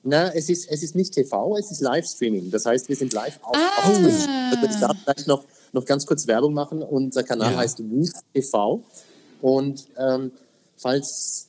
Na, 0.03 0.31
es 0.33 0.49
ist, 0.49 0.69
es 0.69 0.83
ist 0.83 0.95
nicht 0.95 1.13
TV, 1.13 1.57
es 1.57 1.71
ist 1.71 1.81
Livestreaming. 1.81 2.51
Das 2.51 2.65
heißt, 2.65 2.89
wir 2.89 2.95
sind 2.95 3.13
live 3.13 3.39
auf, 3.41 3.55
ah. 3.55 3.89
auf. 3.89 3.95
Also 3.95 4.67
ich 4.67 4.79
darf 4.79 4.97
vielleicht 5.03 5.27
noch, 5.27 5.45
noch 5.71 5.85
ganz 5.85 6.05
kurz 6.05 6.27
Werbung 6.27 6.53
machen. 6.53 6.83
Unser 6.83 7.23
Kanal 7.23 7.53
ja. 7.53 7.57
heißt 7.57 7.79
Woof 7.79 8.11
TV. 8.33 8.83
Und 9.41 9.87
ähm, 9.97 10.31
falls 10.77 11.47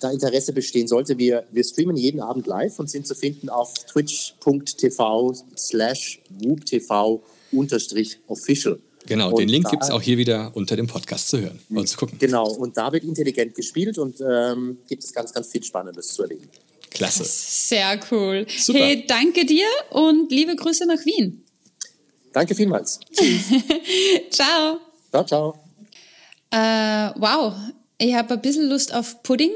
da 0.00 0.10
Interesse 0.10 0.52
bestehen 0.52 0.88
sollte, 0.88 1.18
wir, 1.18 1.44
wir 1.52 1.64
streamen 1.64 1.96
jeden 1.96 2.20
Abend 2.20 2.46
live 2.46 2.78
und 2.78 2.90
sind 2.90 3.06
zu 3.06 3.14
finden 3.14 3.48
auf 3.48 3.74
twitch.tv 3.74 5.34
slash 5.56 6.20
whooptv 6.40 7.22
unterstrich 7.52 8.18
official. 8.26 8.78
Genau, 9.06 9.30
und 9.30 9.38
den 9.38 9.48
Link 9.48 9.70
gibt 9.70 9.82
es 9.82 9.90
auch 9.90 10.02
hier 10.02 10.18
wieder 10.18 10.50
unter 10.54 10.76
dem 10.76 10.86
Podcast 10.86 11.28
zu 11.28 11.40
hören 11.40 11.58
und 11.70 11.88
zu 11.88 11.96
gucken. 11.96 12.18
Genau, 12.18 12.48
und 12.48 12.76
da 12.76 12.92
wird 12.92 13.04
intelligent 13.04 13.54
gespielt 13.54 13.98
und 13.98 14.20
ähm, 14.20 14.78
gibt 14.88 15.04
es 15.04 15.12
ganz, 15.12 15.32
ganz 15.32 15.48
viel 15.48 15.62
Spannendes 15.62 16.08
zu 16.08 16.22
erleben. 16.22 16.48
Klasse. 16.90 17.24
Sehr 17.24 17.98
cool. 18.10 18.46
Super. 18.58 18.80
Hey, 18.80 19.04
danke 19.06 19.46
dir 19.46 19.66
und 19.90 20.30
liebe 20.30 20.54
Grüße 20.54 20.86
nach 20.86 21.04
Wien. 21.06 21.44
Danke 22.32 22.54
vielmals. 22.54 23.00
ciao. 24.30 24.78
Ciao, 25.10 25.24
ciao. 25.24 25.58
Äh, 26.50 27.12
wow, 27.16 27.54
ich 28.00 28.14
habe 28.14 28.34
ein 28.34 28.40
bisschen 28.40 28.68
Lust 28.68 28.94
auf 28.94 29.22
Pudding 29.22 29.50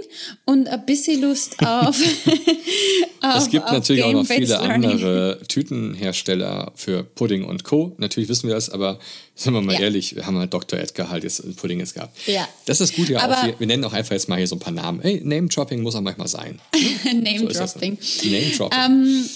und 0.44 0.68
ein 0.68 0.84
bisschen 0.84 1.22
Lust 1.22 1.56
auf. 1.60 1.96
auf 3.22 3.36
es 3.36 3.48
gibt 3.48 3.64
auf 3.64 3.72
natürlich 3.72 4.04
auch 4.04 4.12
noch 4.12 4.26
viele 4.26 4.46
Learning. 4.46 4.90
andere 4.90 5.40
Tütenhersteller 5.48 6.70
für 6.74 7.04
Pudding 7.04 7.44
und 7.44 7.64
Co. 7.64 7.94
Natürlich 7.96 8.28
wissen 8.28 8.48
wir 8.48 8.54
das, 8.54 8.68
aber 8.68 8.98
sind 9.34 9.54
wir 9.54 9.62
mal 9.62 9.72
ja. 9.72 9.80
ehrlich, 9.80 10.14
wir 10.14 10.26
haben 10.26 10.38
halt 10.38 10.52
Dr. 10.52 10.78
Edgar 10.78 11.08
halt 11.08 11.24
jetzt 11.24 11.56
Pudding 11.56 11.80
jetzt 11.80 11.94
gehabt. 11.94 12.18
Ja. 12.26 12.46
Das 12.66 12.82
ist 12.82 12.94
gut 12.94 13.08
ja 13.08 13.20
aber 13.22 13.38
auch. 13.38 13.46
Wir, 13.46 13.60
wir, 13.60 13.66
nennen 13.66 13.82
auch 13.84 13.94
einfach 13.94 14.12
jetzt 14.12 14.28
mal 14.28 14.36
hier 14.36 14.46
so 14.46 14.56
ein 14.56 14.60
paar 14.60 14.74
Namen. 14.74 15.00
Hey, 15.00 15.22
Name-Dropping 15.24 15.80
muss 15.80 15.94
auch 15.94 16.02
manchmal 16.02 16.28
sein. 16.28 16.60
Name-Dropping. 17.04 17.98
So 18.04 18.28
Name-Dropping. 18.28 18.78
Ähm, 18.78 19.28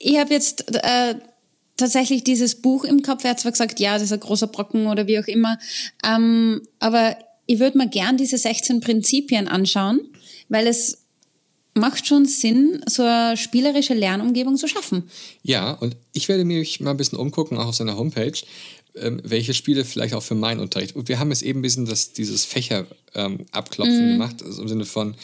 ich 0.00 0.18
habe 0.18 0.34
jetzt. 0.34 0.64
Äh, 0.74 1.14
tatsächlich 1.78 2.24
dieses 2.24 2.54
Buch 2.54 2.84
im 2.84 3.02
Kopf. 3.02 3.22
Er 3.24 3.32
hat 3.32 3.40
zwar 3.40 3.52
gesagt, 3.52 3.80
ja, 3.80 3.92
das 3.92 4.04
ist 4.04 4.12
ein 4.12 4.20
großer 4.20 4.46
Brocken 4.46 4.86
oder 4.86 5.06
wie 5.06 5.18
auch 5.18 5.26
immer. 5.26 5.58
Ähm, 6.02 6.62
aber 6.78 7.18
ich 7.46 7.58
würde 7.58 7.78
mir 7.78 7.88
gern 7.88 8.16
diese 8.16 8.38
16 8.38 8.80
Prinzipien 8.80 9.48
anschauen, 9.48 10.00
weil 10.48 10.66
es 10.66 11.06
macht 11.76 12.06
schon 12.06 12.24
Sinn, 12.24 12.82
so 12.86 13.02
eine 13.02 13.36
spielerische 13.36 13.94
Lernumgebung 13.94 14.56
zu 14.56 14.66
schaffen. 14.66 15.04
Ja, 15.42 15.72
und 15.72 15.96
ich 16.12 16.28
werde 16.28 16.44
mich 16.44 16.80
mal 16.80 16.92
ein 16.92 16.96
bisschen 16.96 17.18
umgucken, 17.18 17.58
auch 17.58 17.66
auf 17.66 17.74
seiner 17.74 17.98
Homepage, 17.98 18.32
ähm, 18.94 19.20
welche 19.22 19.52
Spiele 19.52 19.84
vielleicht 19.84 20.14
auch 20.14 20.22
für 20.22 20.34
meinen 20.34 20.60
Unterricht. 20.60 20.96
Und 20.96 21.08
wir 21.08 21.18
haben 21.18 21.28
jetzt 21.28 21.42
eben 21.42 21.58
ein 21.58 21.62
bisschen 21.62 21.84
das, 21.84 22.12
dieses 22.12 22.46
Fächer 22.46 22.86
ähm, 23.14 23.44
abklopfen 23.52 24.08
mm. 24.08 24.12
gemacht, 24.12 24.42
also 24.42 24.62
im 24.62 24.68
Sinne 24.68 24.86
von, 24.86 25.14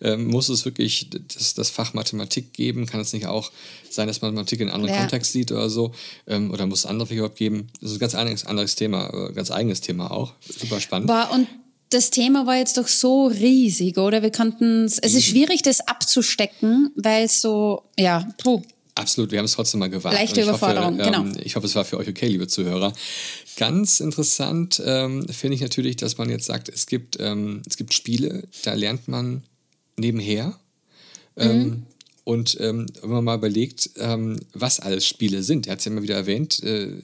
ähm, 0.00 0.28
muss 0.28 0.48
es 0.48 0.64
wirklich 0.64 1.10
das, 1.10 1.52
das, 1.52 1.68
Fach 1.68 1.92
Mathematik 1.92 2.54
geben? 2.54 2.86
Kann 2.86 3.00
es 3.00 3.12
nicht 3.12 3.26
auch 3.26 3.52
sein, 3.90 4.06
dass 4.08 4.22
Mathematik 4.22 4.60
in 4.60 4.68
einem 4.68 4.76
anderen 4.76 4.94
ja. 4.94 5.00
Kontext 5.02 5.32
sieht 5.32 5.52
oder 5.52 5.68
so? 5.68 5.92
Ähm, 6.26 6.50
oder 6.50 6.64
muss 6.64 6.80
es 6.80 6.86
andere 6.86 7.06
Fächer 7.06 7.18
überhaupt 7.18 7.38
geben? 7.38 7.68
Das 7.82 7.90
ist 7.90 7.96
ein 7.96 8.00
ganz 8.00 8.14
anderes, 8.14 8.46
anderes 8.46 8.74
Thema, 8.76 9.28
äh, 9.28 9.32
ganz 9.34 9.50
eigenes 9.50 9.82
Thema 9.82 10.10
auch. 10.10 10.32
Super 10.40 10.80
spannend. 10.80 11.08
Boah, 11.08 11.28
und 11.34 11.46
das 11.90 12.10
Thema 12.10 12.46
war 12.46 12.56
jetzt 12.56 12.76
doch 12.76 12.88
so 12.88 13.26
riesig, 13.26 13.98
oder? 13.98 14.22
Wir 14.22 14.30
konnten 14.30 14.84
es 14.84 14.98
ist 14.98 15.24
schwierig, 15.24 15.62
das 15.62 15.80
abzustecken, 15.80 16.90
weil 16.96 17.24
es 17.24 17.40
so, 17.40 17.82
ja, 17.98 18.28
puh. 18.38 18.62
Absolut, 18.94 19.30
wir 19.30 19.38
haben 19.38 19.46
es 19.46 19.52
trotzdem 19.52 19.78
mal 19.80 19.88
gewagt. 19.88 20.14
Leichte 20.14 20.42
Überforderung, 20.42 20.98
hoffe, 20.98 21.10
genau. 21.10 21.20
Ähm, 21.22 21.36
ich 21.42 21.54
hoffe, 21.54 21.66
es 21.66 21.74
war 21.76 21.84
für 21.84 21.98
euch 21.98 22.08
okay, 22.08 22.26
liebe 22.26 22.48
Zuhörer. 22.48 22.92
Ganz 23.56 24.00
interessant 24.00 24.82
ähm, 24.84 25.26
finde 25.28 25.54
ich 25.54 25.60
natürlich, 25.60 25.96
dass 25.96 26.18
man 26.18 26.28
jetzt 26.30 26.46
sagt, 26.46 26.68
es 26.68 26.86
gibt, 26.86 27.16
ähm, 27.20 27.62
es 27.68 27.76
gibt 27.76 27.94
Spiele, 27.94 28.42
da 28.64 28.74
lernt 28.74 29.06
man 29.06 29.44
nebenher. 29.96 30.58
Ähm, 31.36 31.62
mhm. 31.62 31.82
Und 32.24 32.58
ähm, 32.60 32.86
wenn 33.00 33.10
man 33.10 33.24
mal 33.24 33.38
überlegt, 33.38 33.90
ähm, 33.96 34.38
was 34.52 34.80
alles 34.80 35.06
Spiele 35.06 35.42
sind, 35.42 35.66
er 35.66 35.72
hat 35.72 35.78
es 35.78 35.86
ja 35.86 35.92
immer 35.92 36.02
wieder 36.02 36.16
erwähnt, 36.16 36.62
äh, 36.62 37.02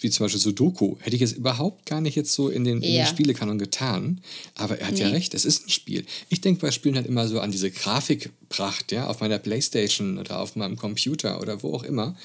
wie 0.00 0.10
zum 0.10 0.24
Beispiel 0.24 0.40
Sudoku, 0.40 0.96
hätte 1.00 1.16
ich 1.16 1.22
es 1.22 1.32
überhaupt 1.32 1.86
gar 1.86 2.00
nicht 2.00 2.14
jetzt 2.14 2.32
so 2.32 2.48
in 2.48 2.64
den, 2.64 2.82
in 2.82 2.92
den 2.92 3.06
Spielekanon 3.06 3.58
getan. 3.58 4.20
Aber 4.54 4.78
er 4.78 4.88
hat 4.88 4.94
nee. 4.94 5.00
ja 5.00 5.08
recht, 5.08 5.34
es 5.34 5.44
ist 5.44 5.66
ein 5.66 5.70
Spiel. 5.70 6.04
Ich 6.28 6.40
denke 6.40 6.60
bei 6.60 6.70
Spielen 6.70 6.96
halt 6.96 7.06
immer 7.06 7.28
so 7.28 7.40
an 7.40 7.50
diese 7.50 7.70
Grafikpracht, 7.70 8.92
ja, 8.92 9.06
auf 9.06 9.20
meiner 9.20 9.38
Playstation 9.38 10.18
oder 10.18 10.40
auf 10.40 10.56
meinem 10.56 10.76
Computer 10.76 11.40
oder 11.40 11.62
wo 11.62 11.74
auch 11.74 11.82
immer. 11.82 12.16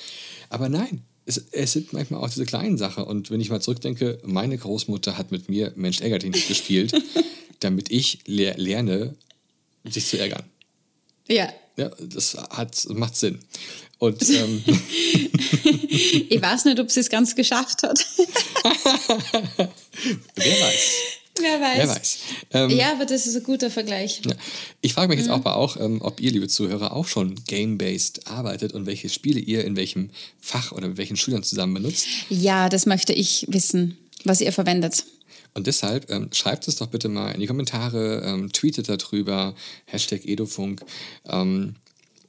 Aber 0.50 0.70
nein, 0.70 1.02
es, 1.26 1.44
es 1.52 1.72
sind 1.72 1.94
manchmal 1.94 2.22
auch 2.22 2.30
diese 2.30 2.46
kleinen 2.46 2.78
Sachen. 2.78 3.04
Und 3.04 3.32
wenn 3.32 3.42
ich 3.42 3.50
mal 3.50 3.62
zurückdenke, 3.62 4.20
meine 4.24 4.58
Großmutter 4.58 5.18
hat 5.18 5.32
mit 5.32 5.50
mir 5.50 5.72
Mensch 5.76 6.02
ärgert 6.02 6.24
dich 6.24 6.32
nicht 6.32 6.48
gespielt, 6.48 6.94
damit 7.60 7.92
ich 7.92 8.20
le 8.26 8.54
lerne, 8.58 9.16
sich 9.86 10.06
zu 10.08 10.20
ärgern. 10.20 10.44
Ja. 11.28 11.50
Ja, 11.76 11.90
das 12.00 12.36
hat, 12.36 12.88
macht 12.90 13.16
Sinn. 13.16 13.40
Und, 14.04 14.30
ähm, 14.32 14.62
ich 16.28 16.42
weiß 16.42 16.66
nicht, 16.66 16.78
ob 16.78 16.92
sie 16.92 17.00
es 17.00 17.10
ganz 17.10 17.36
geschafft 17.36 17.84
hat. 17.84 18.06
Wer 20.36 20.62
weiß. 20.62 20.92
Wer 21.40 21.62
weiß. 21.62 21.78
Wer 21.78 21.88
weiß. 21.88 22.18
Ähm, 22.52 22.70
ja, 22.72 22.92
aber 22.92 23.06
das 23.06 23.26
ist 23.28 23.38
ein 23.38 23.44
guter 23.44 23.72
Vergleich. 23.72 24.20
Ja. 24.26 24.34
Ich 24.82 24.94
frage 24.94 25.08
mich 25.08 25.20
jetzt 25.20 25.30
mhm. 25.30 25.36
auch, 25.36 25.46
auch 25.46 25.78
ähm, 25.80 26.02
ob 26.02 26.20
ihr, 26.20 26.32
liebe 26.32 26.50
Zuhörer, 26.50 26.92
auch 26.92 27.08
schon 27.08 27.36
game-based 27.48 28.28
arbeitet 28.28 28.74
und 28.74 28.88
welche 28.88 29.08
Spiele 29.08 29.40
ihr 29.40 29.64
in 29.64 29.78
welchem 29.78 30.10
Fach 30.42 30.74
oder 30.74 30.90
mit 30.90 30.98
welchen 30.98 31.16
Schülern 31.16 31.44
zusammen 31.44 31.76
benutzt. 31.76 32.06
Ja, 32.28 32.68
das 32.68 32.86
möchte 32.86 33.14
ich 33.14 33.46
wissen, 33.48 33.98
was 34.26 34.42
ihr 34.42 34.52
verwendet. 34.52 35.06
Und 35.54 35.68
deshalb 35.68 36.12
ähm, 36.12 36.28
schreibt 36.34 36.68
es 36.68 36.76
doch 36.76 36.88
bitte 36.88 37.08
mal 37.08 37.32
in 37.32 37.40
die 37.40 37.48
Kommentare, 37.48 38.22
ähm, 38.26 38.52
tweetet 38.52 38.90
darüber, 38.90 39.56
Hashtag 39.86 40.26
Edofunk. 40.26 40.82
Ähm, 41.30 41.76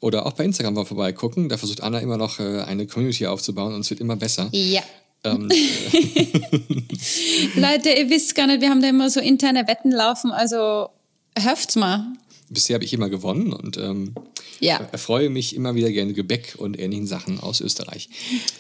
oder 0.04 0.26
auch 0.26 0.34
bei 0.34 0.44
Instagram 0.44 0.74
mal 0.74 0.84
vorbeigucken. 0.84 1.48
Da 1.48 1.56
versucht 1.56 1.82
Anna 1.82 1.98
immer 1.98 2.18
noch 2.18 2.38
äh, 2.38 2.60
eine 2.60 2.86
Community 2.86 3.26
aufzubauen 3.26 3.72
und 3.72 3.80
es 3.80 3.88
wird 3.88 4.00
immer 4.00 4.16
besser. 4.16 4.50
Ja. 4.52 4.82
Ähm, 5.24 5.48
Leute, 7.54 7.88
ihr 7.88 8.10
wisst 8.10 8.34
gar 8.34 8.46
nicht, 8.46 8.60
wir 8.60 8.68
haben 8.68 8.82
da 8.82 8.90
immer 8.90 9.08
so 9.08 9.20
interne 9.20 9.66
Wetten 9.66 9.90
laufen, 9.90 10.30
also 10.30 10.90
hört's 11.38 11.76
mal. 11.76 12.12
Bisher 12.50 12.74
habe 12.74 12.84
ich 12.84 12.92
immer 12.92 13.08
gewonnen 13.08 13.54
und 13.54 13.78
ähm, 13.78 14.14
ja. 14.60 14.76
erfreue 14.92 15.30
mich 15.30 15.56
immer 15.56 15.74
wieder 15.74 15.90
gerne 15.90 16.12
Gebäck 16.12 16.56
und 16.58 16.78
ähnlichen 16.78 17.06
Sachen 17.06 17.40
aus 17.40 17.62
Österreich. 17.62 18.10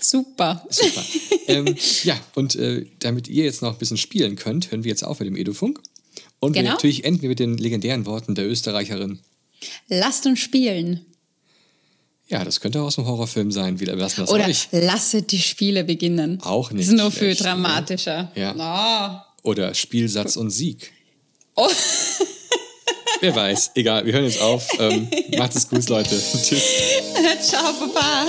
Super. 0.00 0.66
Super. 0.70 1.04
ähm, 1.48 1.76
ja, 2.04 2.18
und 2.34 2.56
äh, 2.56 2.86
damit 3.00 3.28
ihr 3.28 3.44
jetzt 3.44 3.60
noch 3.60 3.74
ein 3.74 3.78
bisschen 3.78 3.98
spielen 3.98 4.36
könnt, 4.36 4.70
hören 4.70 4.84
wir 4.84 4.88
jetzt 4.88 5.04
auf 5.04 5.20
mit 5.20 5.28
dem 5.28 5.36
Edufunk. 5.36 5.78
Und 6.40 6.54
genau. 6.54 6.64
wir 6.64 6.70
natürlich 6.70 7.04
enden 7.04 7.20
wir 7.20 7.28
mit 7.28 7.38
den 7.38 7.58
legendären 7.58 8.06
Worten 8.06 8.34
der 8.34 8.48
Österreicherin. 8.48 9.18
Lasst 9.88 10.24
uns 10.24 10.40
spielen. 10.40 11.04
Ja, 12.28 12.42
das 12.44 12.60
könnte 12.60 12.80
auch 12.80 12.86
aus 12.86 12.98
einem 12.98 13.06
Horrorfilm 13.06 13.52
sein. 13.52 13.80
Wie 13.80 13.84
lassen 13.84 14.22
das 14.22 14.30
Oder 14.30 14.46
euch? 14.46 14.68
lasse 14.72 15.22
die 15.22 15.40
Spiele 15.40 15.84
beginnen. 15.84 16.40
Auch 16.42 16.70
nicht. 16.70 16.88
Das 16.88 16.94
ist 16.94 17.00
nur 17.00 17.10
viel 17.10 17.34
dramatischer. 17.34 18.32
Ja. 18.34 19.24
Oh. 19.44 19.50
Oder 19.50 19.74
Spielsatz 19.74 20.36
und 20.36 20.50
Sieg. 20.50 20.92
Oh. 21.54 21.68
Wer 23.20 23.36
weiß. 23.36 23.72
Egal, 23.74 24.06
wir 24.06 24.12
hören 24.14 24.24
jetzt 24.24 24.40
auf. 24.40 24.66
Ähm, 24.78 25.08
macht 25.38 25.54
es 25.54 25.68
gut, 25.68 25.88
Leute. 25.88 26.10
Tschüss. 26.42 26.62
Ciao, 27.40 27.72
Papa. 27.72 28.26